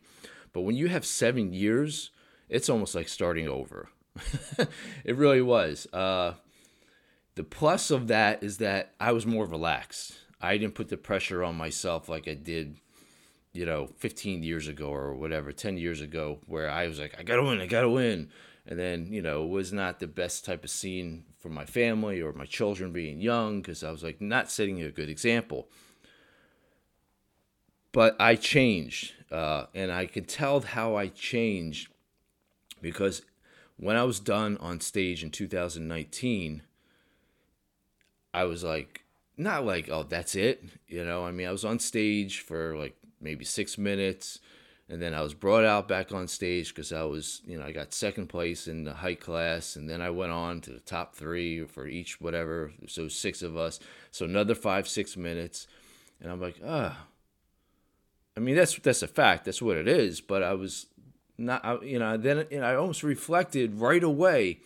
But 0.53 0.61
when 0.61 0.77
you 0.77 0.89
have 0.89 1.05
seven 1.05 1.53
years, 1.53 2.11
it's 2.49 2.69
almost 2.69 2.95
like 2.95 3.09
starting 3.09 3.49
over. 3.49 3.89
it 5.05 5.17
really 5.17 5.43
was. 5.43 5.87
Uh, 5.93 6.35
the 7.35 7.43
plus 7.43 7.91
of 7.91 8.09
that 8.09 8.43
is 8.43 8.59
that 8.59 8.95
I 9.01 9.13
was 9.13 9.27
more 9.27 9.47
relaxed. 9.47 10.15
I 10.41 10.59
didn't 10.59 10.75
put 10.75 10.89
the 10.89 10.97
pressure 10.97 11.43
on 11.43 11.57
myself 11.57 12.09
like 12.09 12.29
I 12.29 12.35
did, 12.35 12.77
you 13.53 13.67
know, 13.67 13.89
15 13.97 14.43
years 14.43 14.69
ago 14.69 14.89
or 14.89 15.15
whatever, 15.15 15.51
10 15.51 15.77
years 15.77 16.01
ago, 16.01 16.41
where 16.47 16.71
I 16.71 16.87
was 16.87 17.01
like, 17.01 17.17
I 17.19 17.23
gotta 17.23 17.43
win, 17.43 17.61
I 17.61 17.67
gotta 17.67 17.89
win. 17.89 18.29
And 18.67 18.79
then, 18.79 19.13
you 19.13 19.23
know, 19.23 19.45
it 19.45 19.49
was 19.49 19.73
not 19.73 19.99
the 19.99 20.07
best 20.07 20.45
type 20.45 20.63
of 20.63 20.71
scene 20.71 21.25
for 21.43 21.49
my 21.49 21.65
family 21.65 22.23
or 22.23 22.33
my 22.33 22.47
children 22.47 22.93
being 22.93 23.21
young 23.21 23.61
because 23.61 23.83
I 23.83 23.91
was 23.91 24.05
like 24.05 24.21
not 24.21 24.51
setting 24.51 24.81
a 24.81 24.91
good 24.91 25.09
example. 25.09 25.69
But 27.91 28.17
I 28.21 28.37
changed 28.37 29.13
uh, 29.31 29.67
and 29.75 29.91
I 29.91 30.07
could 30.07 30.29
tell 30.29 30.61
how 30.61 30.95
I 30.95 31.09
changed 31.09 31.89
because 32.81 33.23
when 33.77 33.97
I 33.97 34.05
was 34.05 34.21
done 34.21 34.57
on 34.59 34.81
stage 34.81 35.25
in 35.25 35.31
2019, 35.31 36.63
I 38.33 38.45
was 38.45 38.63
like, 38.63 39.05
not 39.37 39.65
like, 39.65 39.89
oh, 39.91 40.05
that's 40.05 40.37
it. 40.37 40.63
You 40.87 41.05
know, 41.05 41.25
I 41.25 41.33
mean, 41.33 41.49
I 41.49 41.53
was 41.53 41.65
on 41.65 41.81
stage 41.81 42.41
for 42.41 42.77
like 42.77 42.97
maybe 43.21 43.45
six 43.45 43.77
minutes. 43.77 44.39
And 44.93 45.01
then 45.01 45.15
I 45.15 45.23
was 45.23 45.33
brought 45.33 45.65
out 45.65 45.89
back 45.89 46.13
on 46.13 46.29
stage 46.29 46.69
because 46.69 46.93
I 46.93 47.05
was, 47.05 47.41
you 47.47 47.59
know, 47.59 47.65
I 47.65 47.73
got 47.73 47.95
second 47.95 48.27
place 48.27 48.69
in 48.69 48.85
the 48.85 48.93
height 48.93 49.21
class. 49.21 49.75
And 49.75 49.89
then 49.89 50.03
I 50.03 50.11
went 50.11 50.33
on 50.33 50.61
to 50.61 50.71
the 50.71 50.81
top 50.81 51.15
three 51.15 51.65
for 51.65 51.87
each, 51.87 52.21
whatever. 52.21 52.73
So 52.89 53.09
six 53.09 53.41
of 53.41 53.57
us. 53.57 53.81
So 54.11 54.27
another 54.27 54.55
five, 54.55 54.87
six 54.87 55.17
minutes. 55.17 55.67
And 56.21 56.31
I'm 56.31 56.43
like, 56.43 56.61
ah, 56.63 57.07
I 58.37 58.41
mean, 58.41 58.55
that's 58.55 58.79
that's 58.81 59.03
a 59.03 59.09
fact. 59.09 59.47
That's 59.47 59.63
what 59.63 59.79
it 59.79 59.89
is. 59.89 60.21
But 60.21 60.43
I 60.43 60.53
was 60.53 60.89
not, 61.39 61.83
you 61.83 61.99
know, 61.99 62.19
then 62.19 62.47
you 62.51 62.61
know, 62.61 62.67
I 62.67 62.75
almost 62.75 63.03
reflected 63.03 63.81
right 63.81 64.03
away. 64.03 64.61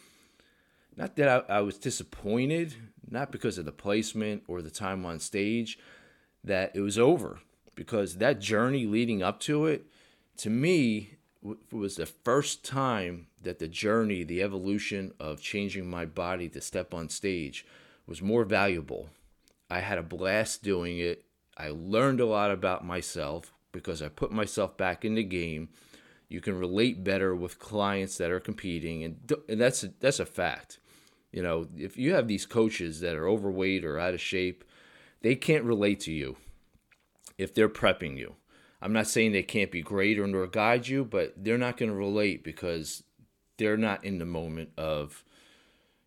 Not 0.97 1.15
that 1.15 1.47
I, 1.49 1.59
I 1.59 1.61
was 1.61 1.79
disappointed, 1.79 2.75
not 3.09 3.31
because 3.31 3.59
of 3.59 3.65
the 3.65 3.71
placement 3.71 4.43
or 4.49 4.61
the 4.61 4.71
time 4.71 5.07
on 5.07 5.21
stage, 5.21 5.79
that 6.43 6.75
it 6.75 6.81
was 6.81 6.99
over. 6.99 7.39
Because 7.77 8.17
that 8.17 8.41
journey 8.41 8.87
leading 8.87 9.23
up 9.23 9.39
to 9.41 9.67
it, 9.67 9.87
to 10.39 10.51
me, 10.51 11.17
it 11.45 11.73
was 11.73 11.97
the 11.97 12.07
first 12.07 12.65
time 12.65 13.29
that 13.43 13.59
the 13.59 13.69
journey, 13.69 14.25
the 14.25 14.43
evolution 14.43 15.13
of 15.21 15.41
changing 15.41 15.89
my 15.89 16.05
body 16.05 16.49
to 16.51 16.61
step 16.61 16.93
on 16.93 17.09
stage 17.09 17.67
was 18.07 18.23
more 18.23 18.45
valuable. 18.45 19.09
I 19.71 19.81
had 19.81 19.99
a 19.99 20.03
blast 20.03 20.63
doing 20.63 20.99
it. 20.99 21.25
I 21.57 21.71
learned 21.71 22.21
a 22.21 22.27
lot 22.27 22.51
about 22.51 22.85
myself, 22.85 23.53
because 23.73 24.03
I 24.03 24.09
put 24.09 24.33
myself 24.33 24.77
back 24.77 25.05
in 25.05 25.15
the 25.15 25.23
game. 25.23 25.69
You 26.29 26.41
can 26.41 26.59
relate 26.59 27.05
better 27.05 27.35
with 27.37 27.59
clients 27.59 28.17
that 28.19 28.31
are 28.31 28.41
competing, 28.41 29.05
and, 29.05 29.33
and 29.49 29.61
that's 29.61 29.85
a, 29.85 29.93
that's 30.01 30.19
a 30.19 30.27
fact. 30.27 30.81
You 31.31 31.43
know, 31.43 31.67
if 31.77 31.97
you 31.97 32.15
have 32.15 32.27
these 32.27 32.47
coaches 32.47 33.01
that 33.01 33.15
are 33.15 33.29
overweight 33.29 33.85
or 33.85 33.99
out 33.99 34.15
of 34.15 34.21
shape, 34.21 34.65
they 35.21 35.35
can't 35.35 35.65
relate 35.65 36.01
to 36.01 36.13
you 36.13 36.37
if 37.39 37.55
they're 37.55 37.69
prepping 37.69 38.17
you. 38.17 38.35
I'm 38.81 38.93
not 38.93 39.07
saying 39.07 39.33
they 39.33 39.43
can't 39.43 39.71
be 39.71 39.83
great 39.83 40.19
or 40.19 40.27
nor 40.27 40.47
guide 40.47 40.87
you, 40.89 41.05
but 41.05 41.33
they're 41.37 41.59
not 41.59 41.77
going 41.77 41.91
to 41.91 41.97
relate 41.97 42.45
because 42.45 43.03
they're 43.57 43.77
not 43.77 44.05
in 44.05 44.19
the 44.19 44.27
moment 44.27 44.71
of, 44.77 45.25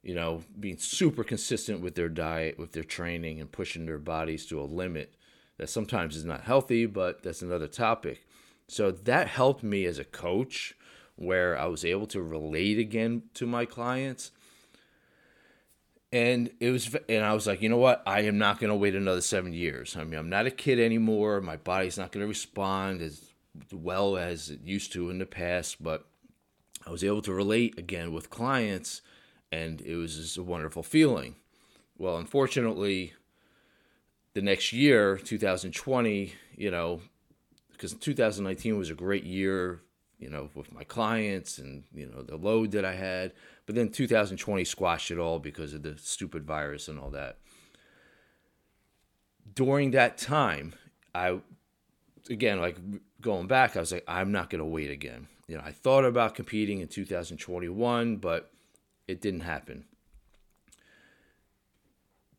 you 0.03 0.13
know, 0.13 0.43
being 0.59 0.77
super 0.77 1.23
consistent 1.23 1.81
with 1.81 1.95
their 1.95 2.09
diet, 2.09 2.59
with 2.59 2.73
their 2.73 2.83
training, 2.83 3.41
and 3.41 3.51
pushing 3.51 3.85
their 3.85 3.97
bodies 3.97 4.45
to 4.47 4.61
a 4.61 4.63
limit 4.63 5.15
that 5.57 5.69
sometimes 5.69 6.15
is 6.15 6.25
not 6.25 6.41
healthy, 6.41 6.85
but 6.85 7.23
that's 7.23 7.41
another 7.41 7.67
topic. 7.67 8.25
So 8.67 8.91
that 8.91 9.27
helped 9.27 9.63
me 9.63 9.85
as 9.85 9.99
a 9.99 10.05
coach 10.05 10.75
where 11.15 11.57
I 11.57 11.65
was 11.65 11.83
able 11.83 12.07
to 12.07 12.21
relate 12.21 12.79
again 12.79 13.23
to 13.33 13.45
my 13.45 13.65
clients. 13.65 14.31
And 16.11 16.49
it 16.59 16.71
was 16.71 16.95
and 17.07 17.23
i 17.23 17.33
was 17.33 17.45
like 17.45 17.61
you 17.61 17.69
know 17.69 17.77
what? 17.77 18.01
I 18.05 18.21
am 18.21 18.37
not 18.37 18.59
going 18.59 18.69
to 18.69 18.75
wait 18.75 18.95
another 18.95 19.21
seven 19.21 19.53
years. 19.53 19.95
I 19.95 20.03
mean 20.03 20.19
i'm 20.19 20.29
not 20.29 20.45
a 20.45 20.51
kid 20.51 20.79
anymore. 20.79 21.41
My 21.41 21.57
body's 21.57 21.97
not 21.97 22.11
going 22.11 22.23
to 22.23 22.27
respond 22.27 23.01
as 23.01 23.25
well 23.71 24.17
as 24.17 24.49
it 24.49 24.61
used 24.63 24.93
to 24.93 25.09
in 25.09 25.17
the 25.19 25.25
past 25.25 25.83
but 25.83 26.05
i 26.85 26.91
was 26.91 27.03
able 27.03 27.21
to 27.21 27.33
relate 27.33 27.77
again 27.77 28.13
with 28.13 28.29
clients 28.29 29.01
and 29.51 29.81
it 29.81 29.95
was 29.95 30.15
just 30.15 30.37
a 30.37 30.43
wonderful 30.43 30.83
feeling. 30.83 31.35
Well 31.97 32.17
unfortunately 32.17 33.13
the 34.33 34.41
next 34.41 34.73
year 34.73 35.17
2020 35.17 36.33
you 36.55 36.71
know 36.71 37.01
because 37.71 37.93
2019 37.93 38.77
was 38.77 38.89
a 38.89 38.95
great 38.95 39.23
year 39.23 39.81
you 40.19 40.29
know 40.29 40.49
with 40.53 40.71
my 40.71 40.83
clients 40.83 41.57
and 41.57 41.83
you 41.93 42.05
know 42.05 42.21
the 42.21 42.35
load 42.35 42.71
that 42.71 42.85
i 42.85 42.93
had 42.93 43.33
but 43.69 43.75
then 43.75 43.89
2020 43.89 44.63
squashed 44.63 45.11
it 45.11 45.19
all 45.19 45.37
because 45.37 45.75
of 45.75 45.83
the 45.83 45.95
stupid 45.99 46.43
virus 46.43 46.87
and 46.87 46.97
all 46.99 47.11
that. 47.11 47.37
During 49.53 49.91
that 49.91 50.17
time, 50.17 50.73
I, 51.13 51.37
again, 52.31 52.59
like 52.59 52.79
going 53.21 53.45
back, 53.45 53.77
I 53.77 53.79
was 53.79 53.91
like, 53.91 54.05
I'm 54.07 54.31
not 54.31 54.49
going 54.49 54.57
to 54.57 54.65
wait 54.65 54.89
again. 54.89 55.27
You 55.45 55.57
know, 55.57 55.63
I 55.63 55.71
thought 55.71 56.03
about 56.03 56.33
competing 56.33 56.79
in 56.79 56.87
2021, 56.87 58.17
but 58.17 58.51
it 59.07 59.21
didn't 59.21 59.41
happen. 59.41 59.85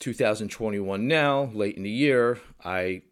2021 0.00 1.06
now, 1.06 1.48
late 1.54 1.76
in 1.76 1.84
the 1.84 1.90
year, 1.90 2.40
I 2.64 3.02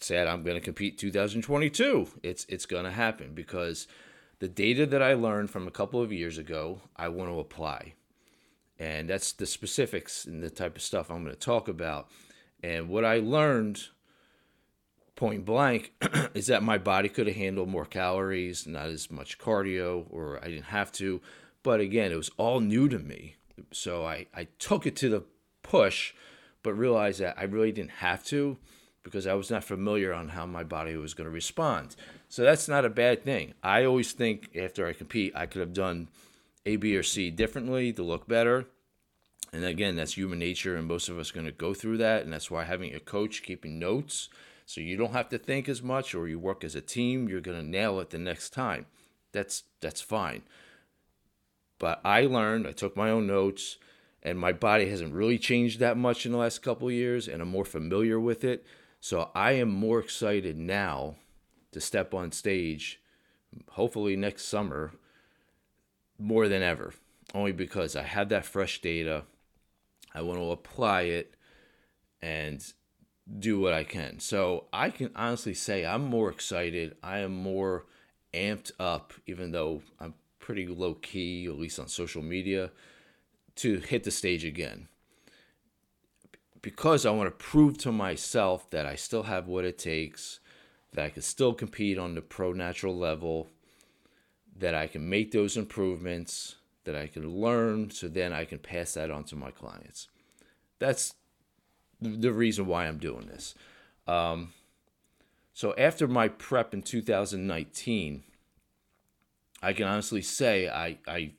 said 0.00 0.26
I'm 0.26 0.42
going 0.42 0.56
to 0.56 0.64
compete 0.64 0.98
2022. 0.98 2.08
It's 2.22 2.46
it's 2.48 2.66
going 2.66 2.84
to 2.84 2.90
happen 2.90 3.34
because 3.34 3.86
the 4.38 4.48
data 4.48 4.86
that 4.86 5.02
I 5.02 5.14
learned 5.14 5.50
from 5.50 5.66
a 5.66 5.72
couple 5.72 6.00
of 6.00 6.12
years 6.12 6.38
ago, 6.38 6.80
I 6.96 7.08
want 7.08 7.30
to 7.30 7.40
apply. 7.40 7.94
And 8.78 9.10
that's 9.10 9.32
the 9.32 9.46
specifics 9.46 10.24
and 10.24 10.42
the 10.42 10.50
type 10.50 10.76
of 10.76 10.82
stuff 10.82 11.10
I'm 11.10 11.24
going 11.24 11.34
to 11.34 11.40
talk 11.40 11.66
about. 11.66 12.08
And 12.62 12.88
what 12.88 13.04
I 13.04 13.18
learned 13.18 13.80
point 15.16 15.44
blank 15.44 15.92
is 16.34 16.46
that 16.46 16.62
my 16.62 16.78
body 16.78 17.08
could 17.08 17.26
have 17.26 17.34
handled 17.34 17.68
more 17.68 17.84
calories, 17.84 18.66
not 18.66 18.86
as 18.86 19.10
much 19.10 19.38
cardio, 19.38 20.06
or 20.10 20.38
I 20.42 20.46
didn't 20.46 20.66
have 20.66 20.92
to. 20.92 21.20
But 21.64 21.80
again, 21.80 22.12
it 22.12 22.16
was 22.16 22.30
all 22.36 22.60
new 22.60 22.88
to 22.88 23.00
me. 23.00 23.34
So 23.72 24.06
I, 24.06 24.26
I 24.32 24.46
took 24.60 24.86
it 24.86 24.94
to 24.96 25.08
the 25.08 25.24
push, 25.64 26.14
but 26.62 26.74
realized 26.74 27.18
that 27.20 27.36
I 27.36 27.44
really 27.44 27.72
didn't 27.72 27.90
have 27.90 28.24
to 28.26 28.58
because 29.02 29.26
I 29.26 29.34
was 29.34 29.50
not 29.50 29.64
familiar 29.64 30.12
on 30.12 30.30
how 30.30 30.46
my 30.46 30.64
body 30.64 30.96
was 30.96 31.14
going 31.14 31.26
to 31.26 31.30
respond. 31.30 31.96
So 32.28 32.42
that's 32.42 32.68
not 32.68 32.84
a 32.84 32.90
bad 32.90 33.24
thing. 33.24 33.54
I 33.62 33.84
always 33.84 34.12
think 34.12 34.50
after 34.56 34.86
I 34.86 34.92
compete, 34.92 35.32
I 35.34 35.46
could 35.46 35.60
have 35.60 35.72
done 35.72 36.08
A, 36.66 36.76
B, 36.76 36.96
or 36.96 37.02
C 37.02 37.30
differently 37.30 37.92
to 37.94 38.02
look 38.02 38.28
better. 38.28 38.66
And 39.52 39.64
again, 39.64 39.96
that's 39.96 40.14
human 40.14 40.38
nature, 40.38 40.76
and 40.76 40.86
most 40.86 41.08
of 41.08 41.18
us 41.18 41.30
are 41.30 41.34
going 41.34 41.46
to 41.46 41.52
go 41.52 41.72
through 41.72 41.98
that. 41.98 42.22
And 42.22 42.32
that's 42.32 42.50
why 42.50 42.64
having 42.64 42.94
a 42.94 43.00
coach 43.00 43.42
keeping 43.42 43.78
notes 43.78 44.28
so 44.68 44.82
you 44.82 44.98
don't 44.98 45.14
have 45.14 45.30
to 45.30 45.38
think 45.38 45.66
as 45.66 45.82
much 45.82 46.14
or 46.14 46.28
you 46.28 46.38
work 46.38 46.62
as 46.62 46.74
a 46.74 46.82
team, 46.82 47.26
you're 47.26 47.40
going 47.40 47.56
to 47.56 47.66
nail 47.66 48.00
it 48.00 48.10
the 48.10 48.18
next 48.18 48.50
time. 48.50 48.84
That's 49.32 49.62
that's 49.80 50.02
fine. 50.02 50.42
But 51.78 52.02
I 52.04 52.26
learned, 52.26 52.66
I 52.66 52.72
took 52.72 52.94
my 52.94 53.08
own 53.08 53.26
notes, 53.26 53.78
and 54.22 54.38
my 54.38 54.52
body 54.52 54.90
hasn't 54.90 55.14
really 55.14 55.38
changed 55.38 55.80
that 55.80 55.96
much 55.96 56.26
in 56.26 56.32
the 56.32 56.38
last 56.38 56.58
couple 56.58 56.90
years, 56.90 57.28
and 57.28 57.40
I'm 57.40 57.48
more 57.48 57.64
familiar 57.64 58.20
with 58.20 58.44
it. 58.44 58.66
So 59.00 59.30
I 59.34 59.52
am 59.52 59.68
more 59.68 60.00
excited 60.00 60.56
now 60.56 61.16
to 61.72 61.80
step 61.80 62.14
on 62.14 62.32
stage, 62.32 63.00
hopefully 63.70 64.16
next 64.16 64.44
summer, 64.44 64.92
more 66.18 66.48
than 66.48 66.62
ever. 66.62 66.94
Only 67.34 67.52
because 67.52 67.94
I 67.94 68.02
have 68.02 68.30
that 68.30 68.46
fresh 68.46 68.80
data. 68.80 69.24
I 70.14 70.22
want 70.22 70.38
to 70.38 70.50
apply 70.50 71.02
it 71.02 71.34
and 72.22 72.64
do 73.38 73.60
what 73.60 73.74
I 73.74 73.84
can. 73.84 74.18
So 74.18 74.64
I 74.72 74.90
can 74.90 75.10
honestly 75.14 75.54
say 75.54 75.84
I'm 75.84 76.04
more 76.04 76.30
excited. 76.30 76.96
I 77.02 77.18
am 77.18 77.36
more 77.36 77.84
amped 78.32 78.72
up, 78.80 79.12
even 79.26 79.52
though 79.52 79.82
I'm 80.00 80.14
pretty 80.38 80.66
low 80.66 80.94
key, 80.94 81.46
at 81.46 81.58
least 81.58 81.78
on 81.78 81.88
social 81.88 82.22
media, 82.22 82.70
to 83.56 83.78
hit 83.80 84.04
the 84.04 84.10
stage 84.10 84.44
again. 84.44 84.88
Because 86.60 87.06
I 87.06 87.10
want 87.10 87.28
to 87.28 87.44
prove 87.44 87.78
to 87.78 87.92
myself 87.92 88.68
that 88.70 88.86
I 88.86 88.96
still 88.96 89.24
have 89.24 89.46
what 89.46 89.64
it 89.64 89.78
takes 89.78 90.40
that 90.92 91.04
I 91.04 91.10
can 91.10 91.22
still 91.22 91.54
compete 91.54 91.98
on 91.98 92.14
the 92.14 92.22
pro 92.22 92.52
natural 92.52 92.96
level, 92.96 93.48
that 94.56 94.74
I 94.74 94.86
can 94.86 95.08
make 95.08 95.32
those 95.32 95.56
improvements, 95.56 96.56
that 96.84 96.96
I 96.96 97.06
can 97.06 97.28
learn, 97.28 97.90
so 97.90 98.08
then 98.08 98.32
I 98.32 98.44
can 98.44 98.58
pass 98.58 98.94
that 98.94 99.10
on 99.10 99.24
to 99.24 99.36
my 99.36 99.50
clients. 99.50 100.08
That's 100.78 101.14
the 102.00 102.32
reason 102.32 102.66
why 102.66 102.86
I'm 102.86 102.98
doing 102.98 103.26
this. 103.26 103.54
Um, 104.06 104.52
so 105.52 105.74
after 105.76 106.08
my 106.08 106.28
prep 106.28 106.72
in 106.72 106.82
2019, 106.82 108.22
I 109.60 109.72
can 109.72 109.86
honestly 109.86 110.22
say 110.22 110.68
I, 110.68 110.98
I 111.06 111.32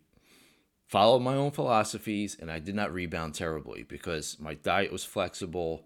followed 0.89 1.19
my 1.19 1.35
own 1.35 1.51
philosophies 1.51 2.35
and 2.39 2.51
I 2.51 2.57
did 2.57 2.73
not 2.73 2.91
rebound 2.91 3.35
terribly 3.35 3.83
because 3.83 4.37
my 4.39 4.55
diet 4.55 4.91
was 4.91 5.05
flexible. 5.05 5.85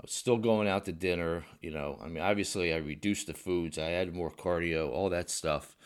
I 0.00 0.04
was 0.04 0.12
still 0.12 0.38
going 0.38 0.66
out 0.66 0.86
to 0.86 0.92
dinner. 0.92 1.44
You 1.60 1.70
know, 1.70 1.98
I 2.02 2.08
mean, 2.08 2.22
obviously, 2.22 2.72
I 2.72 2.78
reduced 2.78 3.26
the 3.26 3.34
foods, 3.34 3.78
I 3.78 3.90
added 3.90 4.14
more 4.14 4.30
cardio, 4.30 4.90
all 4.90 5.10
that 5.10 5.28
stuff. 5.28 5.76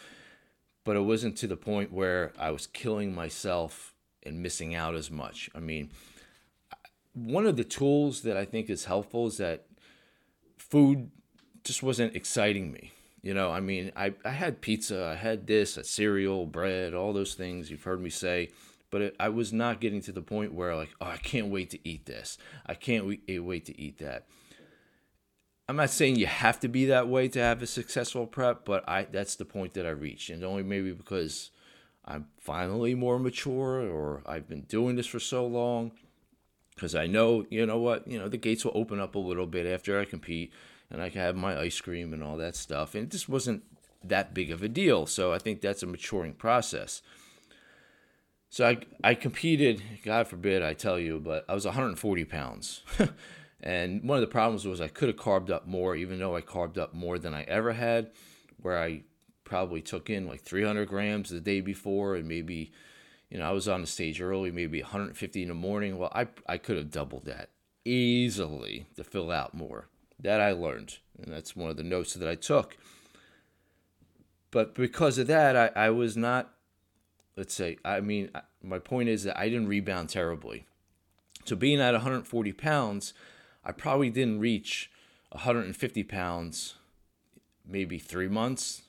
But 0.84 0.94
it 0.94 1.00
wasn't 1.00 1.36
to 1.38 1.48
the 1.48 1.56
point 1.56 1.92
where 1.92 2.32
I 2.38 2.52
was 2.52 2.68
killing 2.68 3.12
myself 3.12 3.94
and 4.22 4.42
missing 4.42 4.76
out 4.76 4.94
as 4.94 5.10
much. 5.10 5.50
I 5.56 5.58
mean, 5.58 5.90
one 7.14 7.46
of 7.46 7.56
the 7.56 7.64
tools 7.64 8.22
that 8.22 8.36
I 8.36 8.44
think 8.44 8.70
is 8.70 8.84
helpful 8.84 9.26
is 9.26 9.38
that 9.38 9.66
food 10.56 11.10
just 11.64 11.82
wasn't 11.82 12.14
exciting 12.14 12.70
me. 12.70 12.92
You 13.22 13.34
know, 13.34 13.50
I 13.52 13.60
mean, 13.60 13.92
I, 13.94 14.14
I 14.24 14.30
had 14.30 14.60
pizza, 14.60 15.04
I 15.04 15.14
had 15.14 15.46
this, 15.46 15.76
a 15.76 15.84
cereal, 15.84 16.44
bread, 16.44 16.92
all 16.92 17.12
those 17.12 17.34
things 17.34 17.70
you've 17.70 17.84
heard 17.84 18.02
me 18.02 18.10
say 18.10 18.50
but 18.92 19.00
it, 19.00 19.16
I 19.18 19.30
was 19.30 19.54
not 19.54 19.80
getting 19.80 20.02
to 20.02 20.12
the 20.12 20.20
point 20.20 20.52
where 20.52 20.76
like, 20.76 20.90
oh, 21.00 21.06
I 21.06 21.16
can't 21.16 21.48
wait 21.48 21.70
to 21.70 21.78
eat 21.82 22.04
this. 22.04 22.36
I 22.66 22.74
can't 22.74 23.06
wait, 23.06 23.22
eh, 23.26 23.38
wait 23.38 23.64
to 23.64 23.80
eat 23.80 23.98
that. 23.98 24.26
I'm 25.66 25.76
not 25.76 25.90
saying 25.90 26.16
you 26.16 26.26
have 26.26 26.60
to 26.60 26.68
be 26.68 26.84
that 26.86 27.08
way 27.08 27.26
to 27.28 27.40
have 27.40 27.62
a 27.62 27.66
successful 27.66 28.26
prep, 28.26 28.66
but 28.66 28.86
I 28.86 29.04
that's 29.04 29.36
the 29.36 29.46
point 29.46 29.72
that 29.74 29.86
I 29.86 29.90
reached, 29.90 30.28
and 30.28 30.44
only 30.44 30.62
maybe 30.62 30.92
because 30.92 31.50
I'm 32.04 32.26
finally 32.38 32.94
more 32.94 33.18
mature, 33.18 33.80
or 33.80 34.22
I've 34.26 34.48
been 34.48 34.62
doing 34.62 34.96
this 34.96 35.06
for 35.06 35.20
so 35.20 35.46
long. 35.46 35.92
Because 36.74 36.94
I 36.94 37.06
know, 37.06 37.46
you 37.50 37.64
know 37.64 37.78
what, 37.78 38.08
you 38.08 38.18
know, 38.18 38.28
the 38.28 38.38
gates 38.38 38.64
will 38.64 38.72
open 38.74 38.98
up 38.98 39.14
a 39.14 39.18
little 39.18 39.46
bit 39.46 39.66
after 39.66 40.00
I 40.00 40.04
compete, 40.06 40.52
and 40.92 41.02
I 41.02 41.08
can 41.08 41.22
have 41.22 41.34
my 41.34 41.58
ice 41.58 41.80
cream 41.80 42.12
and 42.12 42.22
all 42.22 42.36
that 42.36 42.54
stuff, 42.54 42.94
and 42.94 43.04
it 43.04 43.10
just 43.10 43.28
wasn't 43.28 43.64
that 44.04 44.34
big 44.34 44.50
of 44.50 44.62
a 44.62 44.68
deal. 44.68 45.06
So 45.06 45.32
I 45.32 45.38
think 45.38 45.60
that's 45.60 45.82
a 45.82 45.86
maturing 45.86 46.34
process. 46.34 47.02
So 48.50 48.68
I, 48.68 48.78
I 49.02 49.14
competed, 49.14 49.82
God 50.04 50.28
forbid 50.28 50.62
I 50.62 50.74
tell 50.74 50.98
you, 50.98 51.18
but 51.18 51.46
I 51.48 51.54
was 51.54 51.64
140 51.64 52.24
pounds. 52.26 52.82
and 53.62 54.06
one 54.06 54.18
of 54.18 54.20
the 54.20 54.26
problems 54.26 54.66
was 54.66 54.82
I 54.82 54.88
could 54.88 55.08
have 55.08 55.16
carved 55.16 55.50
up 55.50 55.66
more, 55.66 55.96
even 55.96 56.18
though 56.18 56.36
I 56.36 56.42
carved 56.42 56.76
up 56.76 56.92
more 56.92 57.18
than 57.18 57.32
I 57.32 57.44
ever 57.44 57.72
had, 57.72 58.10
where 58.60 58.78
I 58.78 59.04
probably 59.44 59.80
took 59.80 60.10
in 60.10 60.28
like 60.28 60.42
300 60.42 60.86
grams 60.86 61.30
the 61.30 61.40
day 61.40 61.62
before 61.62 62.16
and 62.16 62.28
maybe, 62.28 62.72
you 63.30 63.38
know, 63.38 63.48
I 63.48 63.52
was 63.52 63.68
on 63.68 63.80
the 63.80 63.86
stage 63.86 64.20
early, 64.20 64.50
maybe 64.50 64.82
150 64.82 65.40
in 65.40 65.48
the 65.48 65.54
morning. 65.54 65.96
Well, 65.96 66.12
I, 66.14 66.26
I 66.46 66.58
could 66.58 66.76
have 66.76 66.90
doubled 66.90 67.24
that 67.24 67.48
easily 67.86 68.86
to 68.96 69.04
fill 69.04 69.30
out 69.30 69.54
more. 69.54 69.88
That 70.22 70.40
I 70.40 70.52
learned. 70.52 70.98
And 71.22 71.32
that's 71.32 71.54
one 71.54 71.70
of 71.70 71.76
the 71.76 71.82
notes 71.82 72.14
that 72.14 72.28
I 72.28 72.34
took. 72.34 72.76
But 74.50 74.74
because 74.74 75.18
of 75.18 75.26
that, 75.28 75.56
I, 75.56 75.86
I 75.86 75.90
was 75.90 76.16
not 76.16 76.54
let's 77.36 77.54
say, 77.54 77.78
I 77.84 78.00
mean, 78.00 78.30
my 78.62 78.78
point 78.78 79.08
is 79.08 79.24
that 79.24 79.38
I 79.38 79.48
didn't 79.48 79.68
rebound 79.68 80.08
terribly. 80.08 80.66
So 81.44 81.56
being 81.56 81.80
at 81.80 81.92
140 81.92 82.52
pounds, 82.52 83.14
I 83.64 83.72
probably 83.72 84.10
didn't 84.10 84.40
reach 84.40 84.90
150 85.30 86.04
pounds 86.04 86.74
maybe 87.66 87.98
three 87.98 88.28
months. 88.28 88.82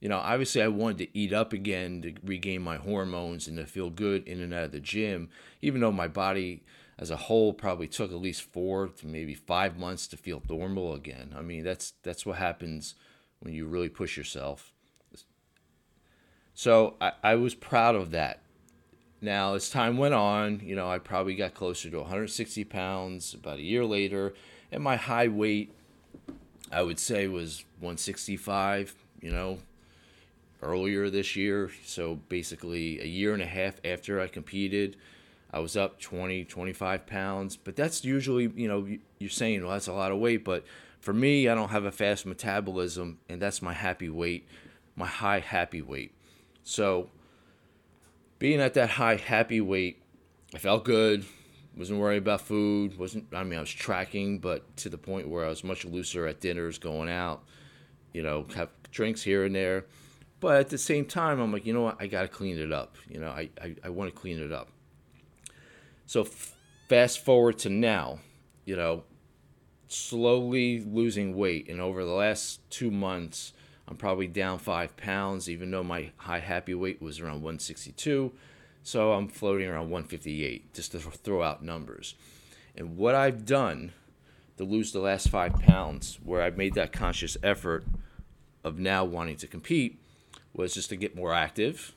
You 0.00 0.08
know, 0.08 0.18
obviously, 0.18 0.62
I 0.62 0.68
wanted 0.68 0.98
to 0.98 1.18
eat 1.18 1.32
up 1.32 1.52
again 1.52 2.02
to 2.02 2.14
regain 2.24 2.62
my 2.62 2.76
hormones 2.76 3.46
and 3.46 3.58
to 3.58 3.66
feel 3.66 3.90
good 3.90 4.26
in 4.26 4.40
and 4.40 4.54
out 4.54 4.64
of 4.64 4.72
the 4.72 4.80
gym, 4.80 5.28
even 5.60 5.80
though 5.80 5.92
my 5.92 6.08
body 6.08 6.62
as 7.00 7.10
a 7.10 7.16
whole 7.16 7.54
probably 7.54 7.88
took 7.88 8.12
at 8.12 8.18
least 8.18 8.42
four 8.42 8.88
to 8.88 9.06
maybe 9.06 9.34
five 9.34 9.78
months 9.78 10.06
to 10.06 10.18
feel 10.18 10.42
normal 10.48 10.92
again. 10.92 11.34
I 11.36 11.40
mean, 11.40 11.64
that's 11.64 11.94
that's 12.02 12.26
what 12.26 12.36
happens 12.36 12.94
when 13.40 13.54
you 13.54 13.66
really 13.66 13.88
push 13.88 14.18
yourself. 14.18 14.72
So 16.52 16.96
I, 17.00 17.12
I 17.22 17.34
was 17.36 17.54
proud 17.54 17.94
of 17.94 18.10
that. 18.10 18.42
Now, 19.22 19.54
as 19.54 19.70
time 19.70 19.96
went 19.96 20.12
on, 20.12 20.60
you 20.62 20.76
know, 20.76 20.90
I 20.90 20.98
probably 20.98 21.34
got 21.34 21.54
closer 21.54 21.88
to 21.88 21.98
160 22.00 22.64
pounds 22.64 23.32
about 23.32 23.58
a 23.58 23.62
year 23.62 23.84
later, 23.84 24.34
and 24.70 24.82
my 24.82 24.96
high 24.96 25.28
weight, 25.28 25.72
I 26.70 26.82
would 26.82 26.98
say, 26.98 27.28
was 27.28 27.64
165, 27.78 28.94
you 29.22 29.30
know, 29.30 29.58
earlier 30.62 31.08
this 31.08 31.34
year. 31.34 31.70
So 31.84 32.16
basically, 32.28 33.00
a 33.00 33.06
year 33.06 33.32
and 33.32 33.42
a 33.42 33.46
half 33.46 33.80
after 33.84 34.20
I 34.20 34.26
competed, 34.26 34.96
I 35.52 35.58
was 35.58 35.76
up 35.76 36.00
20, 36.00 36.44
25 36.44 37.06
pounds, 37.06 37.56
but 37.56 37.76
that's 37.76 38.04
usually, 38.04 38.52
you 38.54 38.68
know, 38.68 38.86
you're 39.18 39.30
saying, 39.30 39.62
well, 39.62 39.72
that's 39.72 39.88
a 39.88 39.92
lot 39.92 40.12
of 40.12 40.18
weight, 40.18 40.44
but 40.44 40.64
for 41.00 41.12
me, 41.12 41.48
I 41.48 41.54
don't 41.54 41.70
have 41.70 41.84
a 41.84 41.92
fast 41.92 42.26
metabolism, 42.26 43.18
and 43.28 43.40
that's 43.40 43.60
my 43.62 43.72
happy 43.72 44.08
weight, 44.08 44.46
my 44.94 45.06
high 45.06 45.40
happy 45.40 45.82
weight. 45.82 46.12
So, 46.62 47.10
being 48.38 48.60
at 48.60 48.74
that 48.74 48.90
high 48.90 49.16
happy 49.16 49.60
weight, 49.60 50.02
I 50.54 50.58
felt 50.58 50.84
good, 50.84 51.24
wasn't 51.76 52.00
worried 52.00 52.18
about 52.18 52.42
food, 52.42 52.98
wasn't, 52.98 53.26
I 53.32 53.42
mean, 53.42 53.58
I 53.58 53.60
was 53.60 53.70
tracking, 53.70 54.38
but 54.38 54.76
to 54.78 54.88
the 54.88 54.98
point 54.98 55.28
where 55.28 55.44
I 55.44 55.48
was 55.48 55.64
much 55.64 55.84
looser 55.84 56.26
at 56.26 56.40
dinners, 56.40 56.78
going 56.78 57.08
out, 57.08 57.42
you 58.12 58.22
know, 58.22 58.46
have 58.54 58.68
drinks 58.90 59.22
here 59.22 59.44
and 59.44 59.54
there. 59.54 59.86
But 60.40 60.56
at 60.56 60.68
the 60.68 60.78
same 60.78 61.04
time, 61.04 61.38
I'm 61.38 61.52
like, 61.52 61.66
you 61.66 61.72
know 61.72 61.82
what, 61.82 61.96
I 62.00 62.06
got 62.06 62.22
to 62.22 62.28
clean 62.28 62.58
it 62.58 62.72
up. 62.72 62.96
You 63.08 63.20
know, 63.20 63.28
I, 63.28 63.50
I, 63.60 63.76
I 63.84 63.88
want 63.90 64.12
to 64.12 64.18
clean 64.18 64.38
it 64.38 64.52
up. 64.52 64.68
So 66.10 66.26
fast 66.88 67.24
forward 67.24 67.60
to 67.60 67.70
now, 67.70 68.18
you 68.64 68.74
know, 68.74 69.04
slowly 69.86 70.80
losing 70.80 71.36
weight. 71.36 71.68
And 71.68 71.80
over 71.80 72.04
the 72.04 72.10
last 72.10 72.68
two 72.68 72.90
months, 72.90 73.52
I'm 73.86 73.94
probably 73.94 74.26
down 74.26 74.58
five 74.58 74.96
pounds, 74.96 75.48
even 75.48 75.70
though 75.70 75.84
my 75.84 76.10
high 76.16 76.40
happy 76.40 76.74
weight 76.74 77.00
was 77.00 77.20
around 77.20 77.42
162. 77.42 78.32
So 78.82 79.12
I'm 79.12 79.28
floating 79.28 79.68
around 79.68 79.90
158, 79.90 80.74
just 80.74 80.90
to 80.90 80.98
throw 80.98 81.44
out 81.44 81.62
numbers. 81.62 82.16
And 82.74 82.96
what 82.96 83.14
I've 83.14 83.46
done 83.46 83.92
to 84.56 84.64
lose 84.64 84.90
the 84.90 84.98
last 84.98 85.28
five 85.28 85.60
pounds, 85.60 86.18
where 86.24 86.42
I 86.42 86.50
made 86.50 86.74
that 86.74 86.90
conscious 86.90 87.36
effort 87.40 87.84
of 88.64 88.80
now 88.80 89.04
wanting 89.04 89.36
to 89.36 89.46
compete, 89.46 90.02
was 90.52 90.74
just 90.74 90.88
to 90.88 90.96
get 90.96 91.14
more 91.14 91.32
active. 91.32 91.94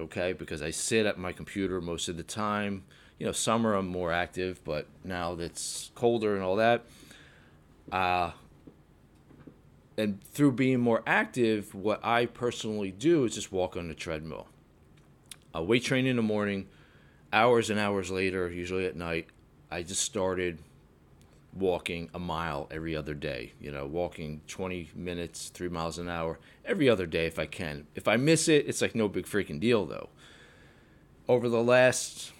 Okay, 0.00 0.32
because 0.32 0.60
I 0.60 0.72
sit 0.72 1.06
at 1.06 1.18
my 1.18 1.32
computer 1.32 1.80
most 1.80 2.08
of 2.08 2.16
the 2.16 2.24
time 2.24 2.82
you 3.18 3.26
know, 3.26 3.32
summer 3.32 3.74
I'm 3.74 3.86
more 3.86 4.12
active, 4.12 4.62
but 4.64 4.86
now 5.04 5.34
that's 5.34 5.90
colder 5.94 6.34
and 6.34 6.42
all 6.42 6.56
that. 6.56 6.84
Uh, 7.90 8.32
and 9.96 10.22
through 10.24 10.52
being 10.52 10.80
more 10.80 11.02
active, 11.06 11.74
what 11.74 12.04
I 12.04 12.26
personally 12.26 12.90
do 12.90 13.24
is 13.24 13.34
just 13.34 13.52
walk 13.52 13.76
on 13.76 13.88
the 13.88 13.94
treadmill. 13.94 14.48
I 15.54 15.60
weight 15.60 15.84
train 15.84 16.06
in 16.06 16.16
the 16.16 16.22
morning, 16.22 16.68
hours 17.32 17.70
and 17.70 17.78
hours 17.78 18.10
later, 18.10 18.50
usually 18.50 18.86
at 18.86 18.96
night, 18.96 19.28
I 19.70 19.82
just 19.82 20.02
started 20.02 20.58
walking 21.54 22.08
a 22.14 22.18
mile 22.18 22.68
every 22.70 22.96
other 22.96 23.14
day. 23.14 23.52
You 23.60 23.70
know, 23.70 23.86
walking 23.86 24.40
20 24.48 24.90
minutes, 24.94 25.50
three 25.50 25.68
miles 25.68 25.98
an 25.98 26.08
hour 26.08 26.38
every 26.64 26.88
other 26.88 27.06
day 27.06 27.26
if 27.26 27.38
I 27.38 27.46
can. 27.46 27.86
If 27.94 28.08
I 28.08 28.16
miss 28.16 28.48
it, 28.48 28.66
it's 28.66 28.80
like 28.80 28.94
no 28.94 29.08
big 29.08 29.26
freaking 29.26 29.60
deal 29.60 29.86
though. 29.86 30.08
Over 31.28 31.48
the 31.48 31.62
last 31.62 32.32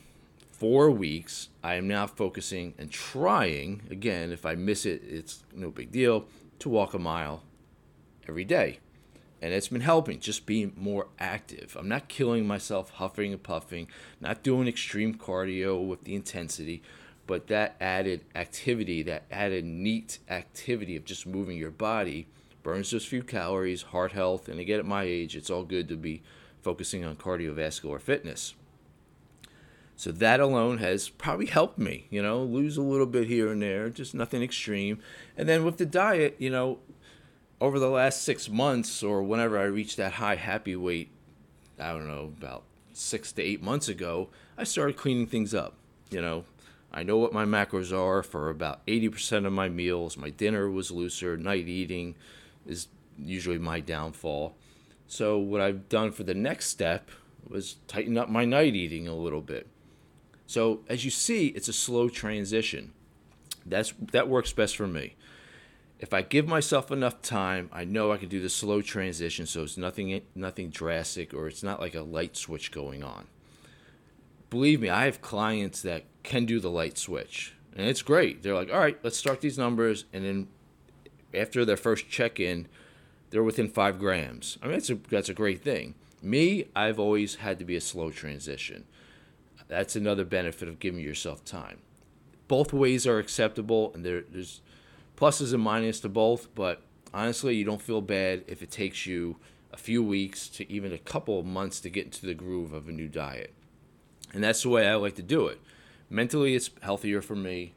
four 0.62 0.92
weeks, 0.92 1.48
I 1.60 1.74
am 1.74 1.88
now 1.88 2.06
focusing 2.06 2.74
and 2.78 2.88
trying, 2.88 3.82
again, 3.90 4.30
if 4.30 4.46
I 4.46 4.54
miss 4.54 4.86
it, 4.86 5.02
it's 5.04 5.42
no 5.52 5.72
big 5.72 5.90
deal, 5.90 6.26
to 6.60 6.68
walk 6.68 6.94
a 6.94 7.00
mile 7.00 7.42
every 8.28 8.44
day. 8.44 8.78
And 9.40 9.52
it's 9.52 9.66
been 9.66 9.80
helping, 9.80 10.20
just 10.20 10.46
being 10.46 10.72
more 10.76 11.08
active. 11.18 11.76
I'm 11.76 11.88
not 11.88 12.06
killing 12.06 12.46
myself, 12.46 12.90
huffing 12.90 13.32
and 13.32 13.42
puffing, 13.42 13.88
not 14.20 14.44
doing 14.44 14.68
extreme 14.68 15.16
cardio 15.16 15.84
with 15.84 16.04
the 16.04 16.14
intensity, 16.14 16.80
but 17.26 17.48
that 17.48 17.74
added 17.80 18.20
activity, 18.36 19.02
that 19.02 19.24
added 19.32 19.64
NEAT 19.64 20.20
activity 20.30 20.94
of 20.94 21.04
just 21.04 21.26
moving 21.26 21.58
your 21.58 21.72
body 21.72 22.28
burns 22.62 22.92
those 22.92 23.04
few 23.04 23.24
calories, 23.24 23.82
heart 23.82 24.12
health, 24.12 24.48
and 24.48 24.60
again 24.60 24.78
at 24.78 24.86
my 24.86 25.02
age, 25.02 25.34
it's 25.34 25.50
all 25.50 25.64
good 25.64 25.88
to 25.88 25.96
be 25.96 26.22
focusing 26.62 27.04
on 27.04 27.16
cardiovascular 27.16 28.00
fitness. 28.00 28.54
So 29.96 30.10
that 30.12 30.40
alone 30.40 30.78
has 30.78 31.08
probably 31.08 31.46
helped 31.46 31.78
me, 31.78 32.06
you 32.10 32.22
know, 32.22 32.42
lose 32.42 32.76
a 32.76 32.82
little 32.82 33.06
bit 33.06 33.28
here 33.28 33.52
and 33.52 33.62
there, 33.62 33.88
just 33.88 34.14
nothing 34.14 34.42
extreme. 34.42 34.98
And 35.36 35.48
then 35.48 35.64
with 35.64 35.76
the 35.76 35.86
diet, 35.86 36.36
you 36.38 36.50
know, 36.50 36.78
over 37.60 37.78
the 37.78 37.90
last 37.90 38.22
six 38.22 38.48
months 38.48 39.02
or 39.02 39.22
whenever 39.22 39.58
I 39.58 39.64
reached 39.64 39.96
that 39.98 40.14
high 40.14 40.34
happy 40.36 40.74
weight, 40.74 41.10
I 41.78 41.92
don't 41.92 42.08
know, 42.08 42.32
about 42.36 42.64
six 42.92 43.32
to 43.32 43.42
eight 43.42 43.62
months 43.62 43.88
ago, 43.88 44.30
I 44.58 44.64
started 44.64 44.96
cleaning 44.96 45.26
things 45.26 45.54
up. 45.54 45.74
You 46.10 46.20
know, 46.20 46.44
I 46.92 47.02
know 47.02 47.16
what 47.16 47.32
my 47.32 47.44
macros 47.44 47.96
are 47.96 48.22
for 48.22 48.50
about 48.50 48.84
80% 48.86 49.46
of 49.46 49.52
my 49.52 49.68
meals. 49.68 50.16
My 50.16 50.30
dinner 50.30 50.70
was 50.70 50.90
looser. 50.90 51.36
Night 51.36 51.68
eating 51.68 52.16
is 52.66 52.88
usually 53.18 53.58
my 53.58 53.80
downfall. 53.80 54.56
So, 55.06 55.38
what 55.38 55.60
I've 55.60 55.88
done 55.88 56.12
for 56.12 56.22
the 56.24 56.34
next 56.34 56.66
step 56.68 57.10
was 57.48 57.76
tighten 57.86 58.18
up 58.18 58.28
my 58.28 58.44
night 58.44 58.74
eating 58.74 59.08
a 59.08 59.14
little 59.14 59.40
bit. 59.40 59.66
So 60.52 60.80
as 60.86 61.02
you 61.02 61.10
see, 61.10 61.46
it's 61.46 61.68
a 61.68 61.72
slow 61.72 62.10
transition. 62.10 62.92
That's 63.64 63.94
that 64.12 64.28
works 64.28 64.52
best 64.52 64.76
for 64.76 64.86
me. 64.86 65.16
If 65.98 66.12
I 66.12 66.20
give 66.20 66.46
myself 66.46 66.90
enough 66.90 67.22
time, 67.22 67.70
I 67.72 67.84
know 67.86 68.12
I 68.12 68.18
can 68.18 68.28
do 68.28 68.38
the 68.38 68.50
slow 68.50 68.82
transition 68.82 69.46
so 69.46 69.62
it's 69.62 69.78
nothing 69.78 70.20
nothing 70.34 70.68
drastic 70.68 71.32
or 71.32 71.48
it's 71.48 71.62
not 71.62 71.80
like 71.80 71.94
a 71.94 72.02
light 72.02 72.36
switch 72.36 72.70
going 72.70 73.02
on. 73.02 73.28
Believe 74.50 74.82
me, 74.82 74.90
I 74.90 75.06
have 75.06 75.22
clients 75.22 75.80
that 75.80 76.04
can 76.22 76.44
do 76.44 76.60
the 76.60 76.68
light 76.68 76.98
switch. 76.98 77.54
And 77.74 77.88
it's 77.88 78.02
great. 78.02 78.42
They're 78.42 78.54
like, 78.54 78.70
"All 78.70 78.78
right, 78.78 78.98
let's 79.02 79.16
start 79.16 79.40
these 79.40 79.56
numbers." 79.56 80.04
And 80.12 80.22
then 80.22 80.48
after 81.32 81.64
their 81.64 81.78
first 81.78 82.10
check-in, 82.10 82.68
they're 83.30 83.42
within 83.42 83.70
5 83.70 83.98
grams. 83.98 84.58
I 84.60 84.66
mean, 84.66 84.74
that's 84.74 84.90
a 84.90 84.96
that's 85.08 85.30
a 85.30 85.34
great 85.42 85.62
thing. 85.62 85.94
Me, 86.20 86.66
I've 86.76 86.98
always 86.98 87.36
had 87.36 87.58
to 87.58 87.64
be 87.64 87.74
a 87.74 87.80
slow 87.80 88.10
transition. 88.10 88.84
That's 89.72 89.96
another 89.96 90.26
benefit 90.26 90.68
of 90.68 90.80
giving 90.80 91.00
yourself 91.00 91.46
time. 91.46 91.78
Both 92.46 92.74
ways 92.74 93.06
are 93.06 93.18
acceptable, 93.18 93.90
and 93.94 94.04
there, 94.04 94.20
there's 94.20 94.60
pluses 95.16 95.54
and 95.54 95.64
minuses 95.64 96.02
to 96.02 96.10
both. 96.10 96.54
But 96.54 96.82
honestly, 97.14 97.56
you 97.56 97.64
don't 97.64 97.80
feel 97.80 98.02
bad 98.02 98.44
if 98.46 98.62
it 98.62 98.70
takes 98.70 99.06
you 99.06 99.36
a 99.72 99.78
few 99.78 100.02
weeks 100.02 100.48
to 100.50 100.70
even 100.70 100.92
a 100.92 100.98
couple 100.98 101.38
of 101.38 101.46
months 101.46 101.80
to 101.80 101.88
get 101.88 102.04
into 102.04 102.26
the 102.26 102.34
groove 102.34 102.74
of 102.74 102.86
a 102.86 102.92
new 102.92 103.08
diet. 103.08 103.54
And 104.34 104.44
that's 104.44 104.62
the 104.62 104.68
way 104.68 104.86
I 104.86 104.94
like 104.96 105.14
to 105.14 105.22
do 105.22 105.46
it. 105.46 105.58
Mentally, 106.10 106.54
it's 106.54 106.68
healthier 106.82 107.22
for 107.22 107.34
me, 107.34 107.72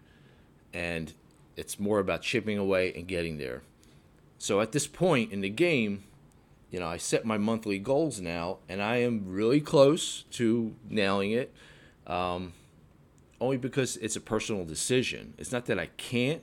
and 0.73 1.13
it's 1.55 1.79
more 1.79 1.99
about 1.99 2.23
chipping 2.23 2.57
away 2.57 2.93
and 2.93 3.07
getting 3.07 3.37
there. 3.37 3.61
So 4.37 4.59
at 4.59 4.73
this 4.73 4.85
point 4.85 5.31
in 5.31 5.39
the 5.39 5.49
game, 5.49 6.03
you 6.71 6.81
know, 6.81 6.87
I 6.87 6.97
set 6.97 7.23
my 7.23 7.37
monthly 7.37 7.79
goals 7.79 8.19
now, 8.19 8.57
and 8.67 8.81
I 8.81 8.97
am 8.97 9.23
really 9.25 9.61
close 9.61 10.25
to 10.31 10.75
nailing 10.89 11.31
it 11.31 11.53
um, 12.07 12.53
only 13.41 13.57
because 13.57 13.97
it's 13.97 14.15
a 14.15 14.21
personal 14.21 14.65
decision. 14.65 15.33
It's 15.37 15.51
not 15.51 15.65
that 15.65 15.79
I 15.79 15.87
can't, 15.97 16.41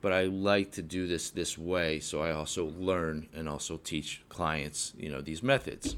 but 0.00 0.12
I 0.12 0.24
like 0.24 0.72
to 0.72 0.82
do 0.82 1.06
this 1.06 1.30
this 1.30 1.58
way. 1.58 2.00
So 2.00 2.22
I 2.22 2.32
also 2.32 2.66
learn 2.78 3.28
and 3.34 3.48
also 3.48 3.76
teach 3.76 4.22
clients, 4.28 4.92
you 4.96 5.10
know, 5.10 5.20
these 5.20 5.42
methods. 5.42 5.96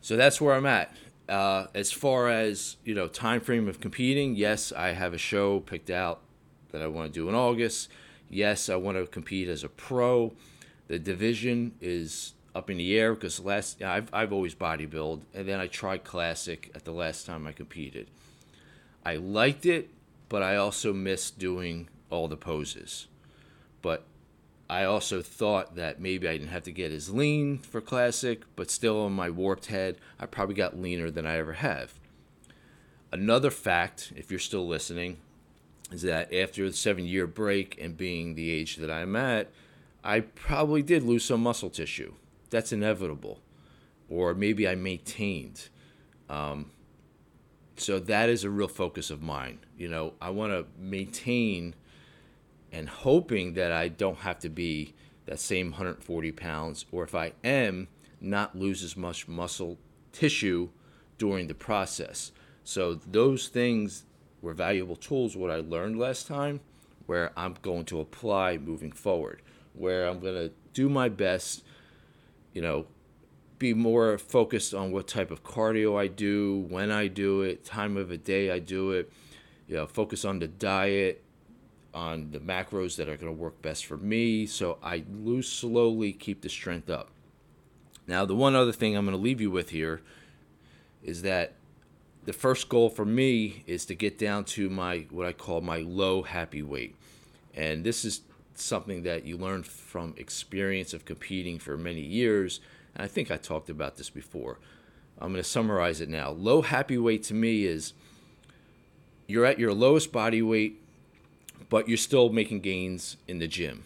So 0.00 0.16
that's 0.16 0.40
where 0.40 0.54
I'm 0.54 0.66
at. 0.66 0.94
Uh, 1.28 1.66
as 1.74 1.90
far 1.90 2.28
as 2.28 2.76
you 2.84 2.94
know, 2.94 3.08
time 3.08 3.40
frame 3.40 3.66
of 3.68 3.80
competing, 3.80 4.36
yes, 4.36 4.72
I 4.72 4.88
have 4.88 5.14
a 5.14 5.18
show 5.18 5.60
picked 5.60 5.88
out 5.88 6.20
that 6.70 6.82
I 6.82 6.86
want 6.86 7.12
to 7.12 7.18
do 7.18 7.28
in 7.28 7.34
August. 7.34 7.88
Yes, 8.28 8.68
I 8.68 8.76
want 8.76 8.98
to 8.98 9.06
compete 9.06 9.48
as 9.48 9.64
a 9.64 9.68
pro. 9.68 10.34
The 10.88 10.98
division 10.98 11.72
is 11.80 12.34
up 12.54 12.70
in 12.70 12.76
the 12.76 12.98
air 12.98 13.14
because 13.14 13.40
last 13.40 13.82
I've 13.82 14.08
I've 14.12 14.32
always 14.32 14.54
bodybuild, 14.54 15.22
and 15.34 15.48
then 15.48 15.60
I 15.60 15.66
tried 15.66 16.04
classic 16.04 16.70
at 16.74 16.84
the 16.84 16.92
last 16.92 17.26
time 17.26 17.46
I 17.46 17.52
competed. 17.52 18.08
I 19.04 19.16
liked 19.16 19.66
it, 19.66 19.90
but 20.28 20.42
I 20.42 20.56
also 20.56 20.92
missed 20.92 21.38
doing 21.38 21.88
all 22.10 22.28
the 22.28 22.36
poses. 22.36 23.08
But 23.82 24.04
I 24.70 24.84
also 24.84 25.20
thought 25.20 25.74
that 25.76 26.00
maybe 26.00 26.26
I 26.26 26.38
didn't 26.38 26.48
have 26.48 26.62
to 26.64 26.72
get 26.72 26.90
as 26.90 27.10
lean 27.10 27.58
for 27.58 27.80
classic, 27.80 28.42
but 28.56 28.70
still 28.70 29.06
in 29.06 29.12
my 29.12 29.28
warped 29.28 29.66
head, 29.66 29.98
I 30.18 30.26
probably 30.26 30.54
got 30.54 30.78
leaner 30.80 31.10
than 31.10 31.26
I 31.26 31.36
ever 31.36 31.54
have. 31.54 31.94
Another 33.12 33.50
fact, 33.50 34.12
if 34.16 34.30
you're 34.30 34.40
still 34.40 34.66
listening, 34.66 35.18
is 35.92 36.02
that 36.02 36.32
after 36.32 36.66
the 36.66 36.72
seven 36.72 37.04
year 37.04 37.26
break 37.26 37.78
and 37.78 37.96
being 37.96 38.34
the 38.34 38.50
age 38.50 38.76
that 38.76 38.90
I'm 38.90 39.14
at, 39.16 39.50
I 40.02 40.20
probably 40.20 40.82
did 40.82 41.02
lose 41.02 41.24
some 41.24 41.42
muscle 41.42 41.70
tissue 41.70 42.14
that's 42.54 42.72
inevitable. 42.72 43.40
Or 44.08 44.34
maybe 44.34 44.68
I 44.68 44.76
maintained. 44.76 45.68
Um, 46.28 46.70
so 47.76 47.98
that 47.98 48.28
is 48.28 48.44
a 48.44 48.50
real 48.50 48.68
focus 48.68 49.10
of 49.10 49.20
mine. 49.20 49.58
You 49.76 49.88
know, 49.88 50.14
I 50.20 50.30
want 50.30 50.52
to 50.52 50.66
maintain 50.78 51.74
and 52.70 52.88
hoping 52.88 53.54
that 53.54 53.72
I 53.72 53.88
don't 53.88 54.18
have 54.18 54.38
to 54.40 54.48
be 54.48 54.94
that 55.26 55.40
same 55.40 55.70
140 55.70 56.32
pounds, 56.32 56.86
or 56.92 57.02
if 57.02 57.14
I 57.14 57.32
am, 57.42 57.88
not 58.20 58.56
lose 58.56 58.82
as 58.82 58.96
much 58.96 59.26
muscle 59.26 59.78
tissue 60.12 60.68
during 61.18 61.46
the 61.46 61.54
process. 61.54 62.30
So 62.62 62.94
those 62.94 63.48
things 63.48 64.04
were 64.42 64.54
valuable 64.54 64.96
tools, 64.96 65.36
what 65.36 65.50
I 65.50 65.56
learned 65.56 65.98
last 65.98 66.26
time, 66.26 66.60
where 67.06 67.32
I'm 67.36 67.56
going 67.62 67.84
to 67.86 68.00
apply 68.00 68.58
moving 68.58 68.92
forward, 68.92 69.42
where 69.72 70.06
I'm 70.06 70.20
going 70.20 70.34
to 70.34 70.52
do 70.72 70.88
my 70.88 71.08
best 71.08 71.64
you 72.54 72.62
know, 72.62 72.86
be 73.58 73.74
more 73.74 74.16
focused 74.16 74.72
on 74.72 74.90
what 74.90 75.06
type 75.06 75.30
of 75.30 75.44
cardio 75.44 75.98
I 75.98 76.06
do, 76.06 76.66
when 76.68 76.90
I 76.90 77.08
do 77.08 77.42
it, 77.42 77.64
time 77.64 77.96
of 77.96 78.08
the 78.08 78.16
day 78.16 78.50
I 78.50 78.58
do 78.58 78.92
it. 78.92 79.12
You 79.68 79.76
know, 79.76 79.86
focus 79.86 80.24
on 80.24 80.38
the 80.38 80.48
diet, 80.48 81.22
on 81.92 82.30
the 82.32 82.40
macros 82.40 82.96
that 82.96 83.08
are 83.08 83.16
going 83.16 83.34
to 83.34 83.40
work 83.40 83.60
best 83.62 83.86
for 83.86 83.96
me. 83.96 84.46
So 84.46 84.78
I 84.82 85.04
lose 85.12 85.48
slowly, 85.50 86.12
keep 86.12 86.42
the 86.42 86.48
strength 86.48 86.90
up. 86.90 87.10
Now, 88.06 88.24
the 88.24 88.34
one 88.34 88.54
other 88.54 88.72
thing 88.72 88.96
I'm 88.96 89.06
going 89.06 89.16
to 89.16 89.22
leave 89.22 89.40
you 89.40 89.50
with 89.50 89.70
here 89.70 90.02
is 91.02 91.22
that 91.22 91.54
the 92.24 92.32
first 92.32 92.68
goal 92.68 92.90
for 92.90 93.04
me 93.04 93.62
is 93.66 93.86
to 93.86 93.94
get 93.94 94.18
down 94.18 94.44
to 94.44 94.68
my 94.68 95.06
what 95.10 95.26
I 95.26 95.32
call 95.32 95.60
my 95.60 95.78
low 95.78 96.22
happy 96.22 96.62
weight. 96.62 96.96
And 97.54 97.84
this 97.84 98.04
is 98.04 98.22
something 98.60 99.02
that 99.02 99.24
you 99.24 99.36
learn 99.36 99.62
from 99.62 100.14
experience 100.16 100.92
of 100.92 101.04
competing 101.04 101.58
for 101.58 101.76
many 101.76 102.00
years. 102.00 102.60
And 102.94 103.04
I 103.04 103.08
think 103.08 103.30
I 103.30 103.36
talked 103.36 103.70
about 103.70 103.96
this 103.96 104.10
before. 104.10 104.58
I'm 105.18 105.32
going 105.32 105.42
to 105.42 105.48
summarize 105.48 106.00
it 106.00 106.08
now. 106.08 106.30
Low 106.30 106.62
happy 106.62 106.98
weight 106.98 107.22
to 107.24 107.34
me 107.34 107.64
is 107.64 107.92
you're 109.26 109.44
at 109.44 109.58
your 109.58 109.72
lowest 109.72 110.12
body 110.12 110.42
weight, 110.42 110.82
but 111.68 111.88
you're 111.88 111.96
still 111.96 112.30
making 112.30 112.60
gains 112.60 113.16
in 113.26 113.38
the 113.38 113.46
gym. 113.46 113.84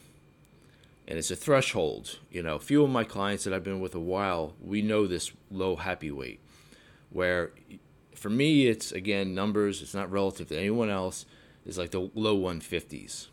And 1.07 1.19
it's 1.19 1.31
a 1.31 1.37
threshold. 1.37 2.19
You 2.31 2.43
know, 2.43 2.57
a 2.57 2.61
few 2.61 2.83
of 2.83 2.91
my 2.91 3.05
clients 3.05 3.45
that 3.45 3.55
I've 3.55 3.65
been 3.65 3.81
with 3.81 3.95
a 3.95 4.01
while, 4.01 4.55
we 4.61 4.83
know 4.83 5.07
this 5.07 5.33
low 5.51 5.77
happy 5.77 6.11
weight, 6.11 6.41
where 7.11 7.53
for 8.15 8.31
me, 8.31 8.67
it's 8.67 8.93
again 8.93 9.35
numbers, 9.35 9.81
it's 9.81 9.95
not 9.95 10.11
relative 10.11 10.49
to 10.49 10.59
anyone 10.59 10.91
else, 10.91 11.25
it's 11.65 11.79
like 11.79 11.93
the 11.93 12.11
low 12.15 12.37
150s. 12.39 13.29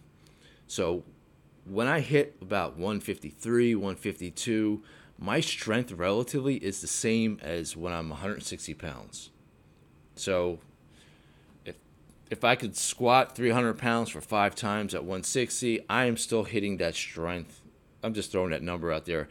So 0.67 1.03
when 1.65 1.88
I 1.88 1.99
hit 1.99 2.38
about 2.41 2.73
153, 2.73 3.75
152, 3.75 4.84
my 5.17 5.39
strength 5.39 5.91
relatively 5.91 6.58
is 6.58 6.82
the 6.82 6.88
same 6.88 7.39
as 7.41 7.75
when 7.75 7.93
I'm 7.93 8.10
160 8.10 8.73
pounds. 8.75 9.32
So 10.15 10.60
if 11.65 11.75
if 12.30 12.43
I 12.43 12.56
could 12.56 12.75
squat 12.75 13.36
300 13.36 13.78
pounds 13.78 14.10
for 14.10 14.21
five 14.21 14.56
times 14.56 14.93
at 14.93 15.04
160, 15.04 15.86
I 15.89 16.06
am 16.06 16.17
still 16.17 16.43
hitting 16.43 16.78
that 16.78 16.95
strength. 16.95 17.62
I'm 18.04 18.13
just 18.13 18.32
throwing 18.32 18.51
that 18.51 18.63
number 18.63 18.91
out 18.91 19.06
there 19.06 19.28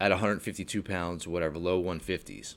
at 0.00 0.10
152 0.10 0.82
pounds, 0.82 1.26
whatever, 1.26 1.58
low 1.58 1.82
150s. 1.82 2.56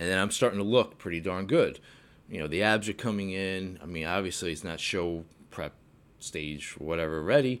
And 0.00 0.08
then 0.08 0.18
I'm 0.18 0.30
starting 0.30 0.58
to 0.58 0.64
look 0.64 0.98
pretty 0.98 1.20
darn 1.20 1.46
good. 1.46 1.80
You 2.28 2.40
know, 2.40 2.46
the 2.46 2.62
abs 2.62 2.88
are 2.88 2.94
coming 2.94 3.30
in. 3.30 3.78
I 3.82 3.86
mean, 3.86 4.06
obviously, 4.06 4.52
it's 4.52 4.64
not 4.64 4.80
show 4.80 5.24
prep 5.50 5.72
stage 6.18 6.74
whatever 6.78 7.22
ready, 7.22 7.60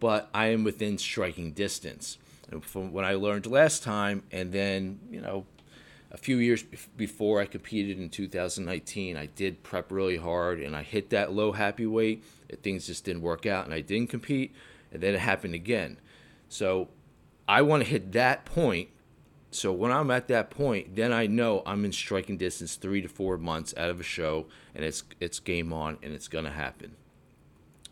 but 0.00 0.28
I 0.34 0.46
am 0.46 0.64
within 0.64 0.98
striking 0.98 1.52
distance. 1.52 2.18
And 2.50 2.64
from 2.64 2.92
what 2.92 3.04
I 3.04 3.14
learned 3.14 3.46
last 3.46 3.82
time, 3.82 4.22
and 4.30 4.52
then, 4.52 5.00
you 5.10 5.20
know, 5.20 5.46
a 6.14 6.16
few 6.16 6.36
years 6.36 6.62
before 6.96 7.40
I 7.40 7.44
competed 7.44 7.98
in 7.98 8.08
2019, 8.08 9.16
I 9.16 9.26
did 9.26 9.64
prep 9.64 9.90
really 9.90 10.16
hard 10.16 10.60
and 10.60 10.76
I 10.76 10.82
hit 10.82 11.10
that 11.10 11.32
low 11.32 11.50
happy 11.50 11.86
weight. 11.86 12.22
Things 12.62 12.86
just 12.86 13.04
didn't 13.04 13.22
work 13.22 13.46
out 13.46 13.64
and 13.64 13.74
I 13.74 13.80
didn't 13.80 14.10
compete. 14.10 14.54
And 14.92 15.02
then 15.02 15.14
it 15.14 15.20
happened 15.20 15.54
again. 15.54 15.98
So 16.48 16.88
I 17.48 17.62
want 17.62 17.82
to 17.82 17.88
hit 17.88 18.12
that 18.12 18.44
point. 18.44 18.90
So 19.50 19.72
when 19.72 19.90
I'm 19.90 20.10
at 20.12 20.28
that 20.28 20.50
point, 20.50 20.94
then 20.94 21.12
I 21.12 21.26
know 21.26 21.64
I'm 21.66 21.84
in 21.84 21.90
striking 21.90 22.36
distance 22.36 22.76
three 22.76 23.02
to 23.02 23.08
four 23.08 23.36
months 23.36 23.74
out 23.76 23.90
of 23.90 23.98
a 23.98 24.04
show 24.04 24.46
and 24.72 24.84
it's 24.84 25.02
it's 25.20 25.40
game 25.40 25.72
on 25.72 25.98
and 26.00 26.12
it's 26.12 26.28
gonna 26.28 26.50
happen. 26.50 26.94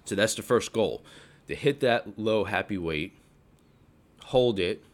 So 0.04 0.14
that's 0.14 0.34
the 0.34 0.42
first 0.42 0.72
goal 0.72 1.04
to 1.48 1.54
hit 1.54 1.80
that 1.80 2.18
low 2.18 2.44
happy 2.44 2.78
weight, 2.78 3.16
hold 4.24 4.58
it, 4.58 4.84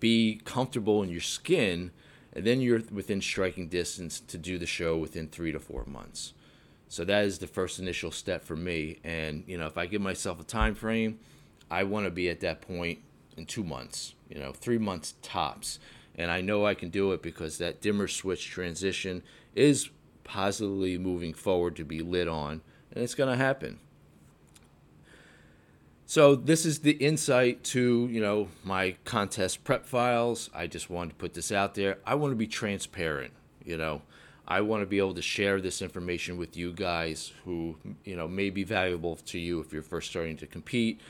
be 0.00 0.40
comfortable 0.44 1.02
in 1.02 1.08
your 1.08 1.20
skin, 1.20 1.90
and 2.32 2.44
then 2.44 2.60
you're 2.60 2.82
within 2.90 3.20
striking 3.20 3.68
distance 3.68 4.18
to 4.20 4.38
do 4.38 4.58
the 4.58 4.66
show 4.66 4.96
within 4.96 5.28
three 5.28 5.52
to 5.52 5.60
four 5.60 5.84
months. 5.84 6.32
So 6.88 7.04
that 7.04 7.24
is 7.24 7.38
the 7.38 7.46
first 7.46 7.78
initial 7.78 8.10
step 8.10 8.44
for 8.44 8.56
me. 8.56 8.98
And 9.04 9.44
you 9.46 9.56
know, 9.56 9.66
if 9.66 9.78
I 9.78 9.86
give 9.86 10.02
myself 10.02 10.40
a 10.40 10.44
time 10.44 10.74
frame, 10.74 11.18
I 11.70 11.84
want 11.84 12.04
to 12.04 12.10
be 12.10 12.28
at 12.28 12.40
that 12.40 12.60
point 12.60 12.98
in 13.36 13.46
two 13.46 13.64
months. 13.64 14.14
You 14.28 14.38
know, 14.38 14.52
three 14.52 14.78
months 14.78 15.14
tops. 15.22 15.78
And 16.14 16.30
I 16.30 16.40
know 16.40 16.66
I 16.66 16.74
can 16.74 16.90
do 16.90 17.12
it 17.12 17.22
because 17.22 17.58
that 17.58 17.80
dimmer 17.80 18.08
switch 18.08 18.50
transition 18.50 19.22
is 19.54 19.88
positively 20.24 20.98
moving 20.98 21.32
forward 21.32 21.76
to 21.76 21.84
be 21.84 22.00
lit 22.02 22.28
on 22.28 22.60
and 22.94 23.02
it's 23.02 23.14
going 23.14 23.30
to 23.30 23.42
happen. 23.42 23.78
So 26.12 26.34
this 26.34 26.66
is 26.66 26.80
the 26.80 26.90
insight 26.90 27.64
to, 27.72 28.06
you 28.10 28.20
know, 28.20 28.48
my 28.64 28.96
contest 29.06 29.64
prep 29.64 29.86
files. 29.86 30.50
I 30.54 30.66
just 30.66 30.90
wanted 30.90 31.12
to 31.12 31.14
put 31.16 31.32
this 31.32 31.50
out 31.50 31.74
there. 31.74 31.96
I 32.06 32.16
want 32.16 32.32
to 32.32 32.36
be 32.36 32.46
transparent, 32.46 33.32
you 33.64 33.78
know. 33.78 34.02
I 34.46 34.60
want 34.60 34.82
to 34.82 34.86
be 34.86 34.98
able 34.98 35.14
to 35.14 35.22
share 35.22 35.58
this 35.58 35.80
information 35.80 36.36
with 36.36 36.54
you 36.54 36.74
guys 36.74 37.32
who, 37.46 37.78
you 38.04 38.14
know, 38.14 38.28
may 38.28 38.50
be 38.50 38.62
valuable 38.62 39.16
to 39.24 39.38
you 39.38 39.60
if 39.60 39.72
you're 39.72 39.80
first 39.80 40.10
starting 40.10 40.36
to 40.36 40.46
compete 40.46 41.00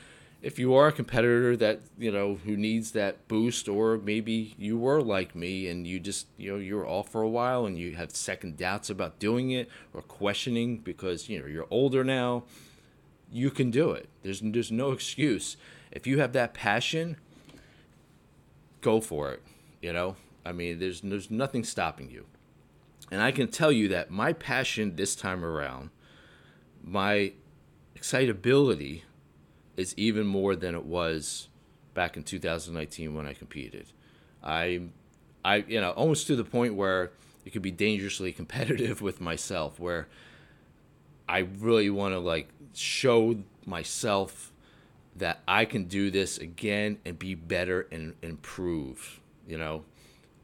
if 0.41 0.59
you 0.59 0.73
are 0.73 0.87
a 0.87 0.91
competitor 0.91 1.55
that 1.55 1.79
you 1.97 2.11
know 2.11 2.35
who 2.45 2.57
needs 2.57 2.91
that 2.91 3.29
boost 3.29 3.69
or 3.69 3.97
maybe 3.97 4.53
you 4.57 4.77
were 4.77 5.01
like 5.01 5.33
me 5.33 5.69
and 5.69 5.87
you 5.87 6.01
just 6.01 6.27
you 6.37 6.51
know 6.51 6.57
you're 6.57 6.85
off 6.85 7.07
for 7.07 7.21
a 7.21 7.29
while 7.29 7.65
and 7.65 7.77
you 7.77 7.95
have 7.95 8.13
second 8.13 8.57
doubts 8.57 8.89
about 8.89 9.19
doing 9.19 9.51
it 9.51 9.69
or 9.93 10.01
questioning 10.01 10.77
because 10.79 11.29
you 11.29 11.39
know 11.39 11.45
you're 11.45 11.67
older 11.71 12.03
now 12.03 12.43
you 13.33 13.51
can 13.51 13.71
do 13.71 13.91
it. 13.91 14.07
There's 14.21 14.41
there's 14.41 14.71
no 14.71 14.91
excuse. 14.91 15.57
If 15.91 16.07
you 16.07 16.19
have 16.19 16.33
that 16.33 16.53
passion 16.53 17.17
go 18.81 18.99
for 18.99 19.31
it 19.31 19.41
you 19.83 19.93
know? 19.93 20.15
I 20.45 20.51
mean 20.51 20.79
there's 20.79 21.01
there's 21.01 21.29
nothing 21.29 21.63
stopping 21.63 22.09
you. 22.09 22.25
And 23.11 23.21
i 23.21 23.31
can 23.31 23.49
tell 23.49 23.71
you 23.71 23.89
that 23.89 24.09
my 24.09 24.33
passion 24.33 24.95
this 24.95 25.15
time 25.15 25.45
around 25.45 25.91
my 26.81 27.33
excitability 27.95 29.03
is 29.77 29.93
even 29.97 30.25
more 30.25 30.55
than 30.55 30.73
it 30.73 30.85
was 30.85 31.49
back 31.93 32.17
in 32.17 32.23
2019 32.23 33.13
when 33.13 33.25
I 33.25 33.33
competed. 33.33 33.87
I, 34.43 34.81
I, 35.45 35.57
you 35.67 35.79
know, 35.79 35.91
almost 35.91 36.27
to 36.27 36.35
the 36.35 36.43
point 36.43 36.75
where 36.75 37.11
it 37.45 37.51
could 37.51 37.61
be 37.61 37.71
dangerously 37.71 38.33
competitive 38.41 39.01
with 39.01 39.21
myself, 39.21 39.79
where 39.79 40.07
I 41.27 41.39
really 41.59 41.89
want 41.89 42.13
to 42.13 42.19
like 42.19 42.49
show 42.73 43.37
myself 43.65 44.51
that 45.15 45.41
I 45.47 45.65
can 45.65 45.85
do 45.85 46.09
this 46.09 46.37
again 46.37 46.97
and 47.05 47.17
be 47.17 47.35
better 47.35 47.87
and 47.91 48.15
improve, 48.21 49.19
you 49.47 49.57
know, 49.57 49.83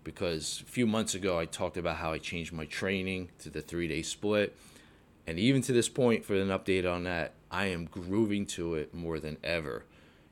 because 0.04 0.64
a 0.66 0.70
few 0.70 0.86
months 0.86 1.16
ago 1.16 1.40
I 1.40 1.46
talked 1.46 1.78
about 1.78 1.98
how 1.98 2.12
I 2.12 2.18
changed 2.18 2.54
my 2.54 2.66
training 2.66 3.30
to 3.40 3.50
the 3.50 3.62
three 3.62 3.88
day 3.88 4.02
split. 4.02 4.56
And 5.28 5.38
even 5.38 5.62
to 5.64 5.74
this 5.74 5.90
point, 5.90 6.26
for 6.26 6.34
an 6.36 6.48
update 6.48 6.92
on 6.92 7.04
that, 7.04 7.34
I 7.52 7.66
am 7.66 7.86
grooving 7.86 8.46
to 8.48 8.76
it 8.76 8.94
more 8.94 9.20
than 9.20 9.38
ever. 9.44 9.86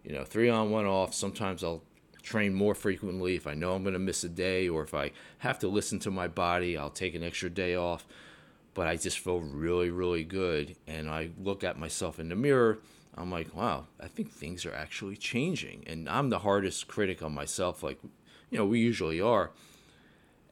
You 0.04 0.14
know, 0.14 0.24
three 0.24 0.50
on, 0.50 0.72
one 0.72 0.86
off. 0.86 1.14
Sometimes 1.14 1.64
I'll 1.64 1.84
train 2.24 2.54
more 2.54 2.76
frequently 2.76 3.36
if 3.36 3.48
I 3.48 3.54
know 3.54 3.74
I'm 3.74 3.84
going 3.84 3.94
to 3.94 4.00
miss 4.00 4.24
a 4.24 4.30
day 4.30 4.68
or 4.68 4.84
if 4.84 4.94
I 4.94 5.12
have 5.40 5.60
to 5.60 5.68
listen 5.68 6.00
to 6.00 6.12
my 6.12 6.28
body, 6.28 6.78
I'll 6.78 6.90
take 6.90 7.16
an 7.16 7.24
extra 7.24 7.50
day 7.50 7.76
off. 7.76 8.06
But 8.78 8.86
I 8.86 8.96
just 8.96 9.18
feel 9.18 9.40
really, 9.40 9.90
really 9.90 10.24
good. 10.24 10.76
And 10.86 11.10
I 11.10 11.32
look 11.42 11.64
at 11.64 11.80
myself 11.80 12.20
in 12.20 12.30
the 12.30 12.36
mirror. 12.36 12.78
I'm 13.16 13.32
like, 13.32 13.56
wow, 13.56 13.88
I 14.00 14.08
think 14.08 14.30
things 14.30 14.68
are 14.68 14.74
actually 14.76 15.18
changing. 15.18 15.84
And 15.88 16.08
I'm 16.08 16.30
the 16.30 16.38
hardest 16.38 16.88
critic 16.88 17.24
on 17.24 17.34
myself, 17.34 17.82
like, 17.82 17.98
you 18.52 18.60
know, 18.60 18.68
we 18.68 18.80
usually 18.80 19.20
are. 19.20 19.50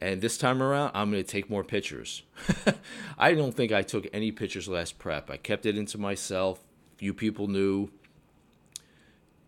And 0.00 0.20
this 0.20 0.36
time 0.36 0.60
around, 0.60 0.90
I'm 0.92 1.12
going 1.12 1.22
to 1.22 1.30
take 1.30 1.48
more 1.48 1.62
pictures. 1.62 2.24
I 3.18 3.32
don't 3.32 3.54
think 3.54 3.70
I 3.70 3.82
took 3.82 4.08
any 4.12 4.32
pictures 4.32 4.66
last 4.66 4.98
prep. 4.98 5.30
I 5.30 5.36
kept 5.36 5.64
it 5.64 5.78
into 5.78 5.96
myself. 5.96 6.64
Few 6.96 7.14
people 7.14 7.46
knew. 7.46 7.90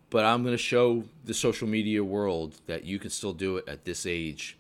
But 0.09 0.25
I'm 0.25 0.45
going 0.45 0.55
to 0.55 0.63
show 0.63 1.03
the 1.25 1.35
social 1.35 1.67
media 1.67 2.05
world 2.05 2.61
that 2.67 2.85
you 2.85 3.01
can 3.01 3.11
still 3.11 3.33
do 3.33 3.57
it 3.57 3.69
at 3.69 3.85
this 3.85 4.07
age. 4.07 4.57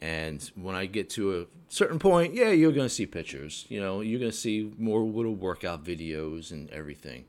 And 0.00 0.42
when 0.54 0.74
I 0.74 0.86
get 0.86 1.08
to 1.10 1.40
a 1.40 1.46
certain 1.68 1.98
point, 1.98 2.34
yeah, 2.34 2.50
you're 2.50 2.72
going 2.72 2.88
to 2.88 2.94
see 2.94 3.06
pictures. 3.06 3.64
You 3.68 3.80
know, 3.80 4.00
you're 4.00 4.20
going 4.20 4.30
to 4.30 4.36
see 4.36 4.72
more 4.78 5.00
little 5.00 5.34
workout 5.34 5.84
videos 5.84 6.50
and 6.50 6.70
everything. 6.70 7.24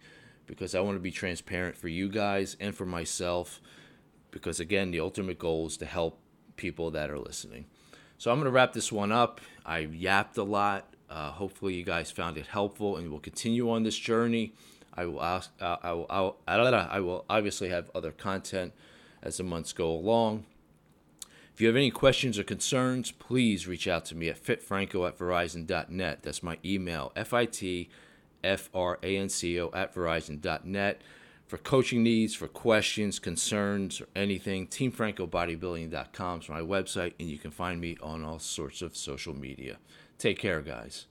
Because 0.45 0.75
I 0.75 0.81
want 0.81 0.95
to 0.95 1.01
be 1.01 1.11
transparent 1.11 1.77
for 1.77 1.87
you 1.87 2.09
guys 2.09 2.55
and 2.59 2.75
for 2.75 2.85
myself. 2.85 3.61
Because 4.31 4.59
again, 4.59 4.91
the 4.91 4.99
ultimate 4.99 5.39
goal 5.39 5.67
is 5.67 5.77
to 5.77 5.85
help 5.85 6.19
people 6.55 6.91
that 6.91 7.09
are 7.09 7.19
listening. 7.19 7.65
So 8.17 8.31
I'm 8.31 8.37
going 8.37 8.45
to 8.45 8.51
wrap 8.51 8.73
this 8.73 8.91
one 8.91 9.11
up. 9.11 9.41
I 9.65 9.79
yapped 9.79 10.37
a 10.37 10.43
lot. 10.43 10.93
Uh, 11.09 11.31
hopefully, 11.31 11.75
you 11.75 11.83
guys 11.83 12.11
found 12.11 12.37
it 12.37 12.47
helpful 12.47 12.97
and 12.97 13.09
will 13.09 13.19
continue 13.19 13.69
on 13.69 13.83
this 13.83 13.97
journey. 13.97 14.53
I 14.93 15.05
will 15.05 15.23
ask, 15.23 15.51
uh, 15.61 15.77
I, 15.81 15.93
will, 15.93 16.07
I, 16.09 16.21
will, 16.57 16.75
I 16.75 16.99
will 16.99 17.25
obviously 17.29 17.69
have 17.69 17.91
other 17.93 18.11
content 18.11 18.73
as 19.21 19.37
the 19.37 19.43
months 19.43 19.71
go 19.71 19.91
along. 19.91 20.45
If 21.57 21.61
you 21.61 21.69
have 21.69 21.75
any 21.75 21.89
questions 21.89 22.37
or 22.37 22.43
concerns, 22.43 23.09
please 23.09 23.65
reach 23.67 23.87
out 23.87 24.05
to 24.05 24.15
me 24.15 24.29
at 24.29 24.39
fitfranco 24.39 25.07
at 25.07 25.17
verizon.net. 25.17 26.19
That's 26.21 26.43
my 26.43 26.59
email, 26.63 27.11
F 27.15 27.33
I 27.33 27.45
T 27.45 27.89
F 28.43 28.69
R 28.75 28.99
A 29.01 29.17
N 29.17 29.27
C 29.27 29.59
O 29.59 29.71
at 29.73 29.95
verizon.net. 29.95 31.01
for 31.47 31.57
coaching 31.57 32.03
needs, 32.03 32.35
for 32.35 32.47
questions, 32.47 33.17
concerns, 33.17 33.99
or 34.01 34.07
anything, 34.15 34.67
teamfrancobodybuilding.com 34.67 36.41
is 36.41 36.47
my 36.49 36.61
website, 36.61 37.13
and 37.19 37.27
you 37.27 37.39
can 37.39 37.49
find 37.49 37.81
me 37.81 37.97
on 38.03 38.23
all 38.23 38.37
sorts 38.37 38.83
of 38.83 38.95
social 38.95 39.33
media. 39.33 39.77
Take 40.19 40.37
care, 40.37 40.61
guys. 40.61 41.07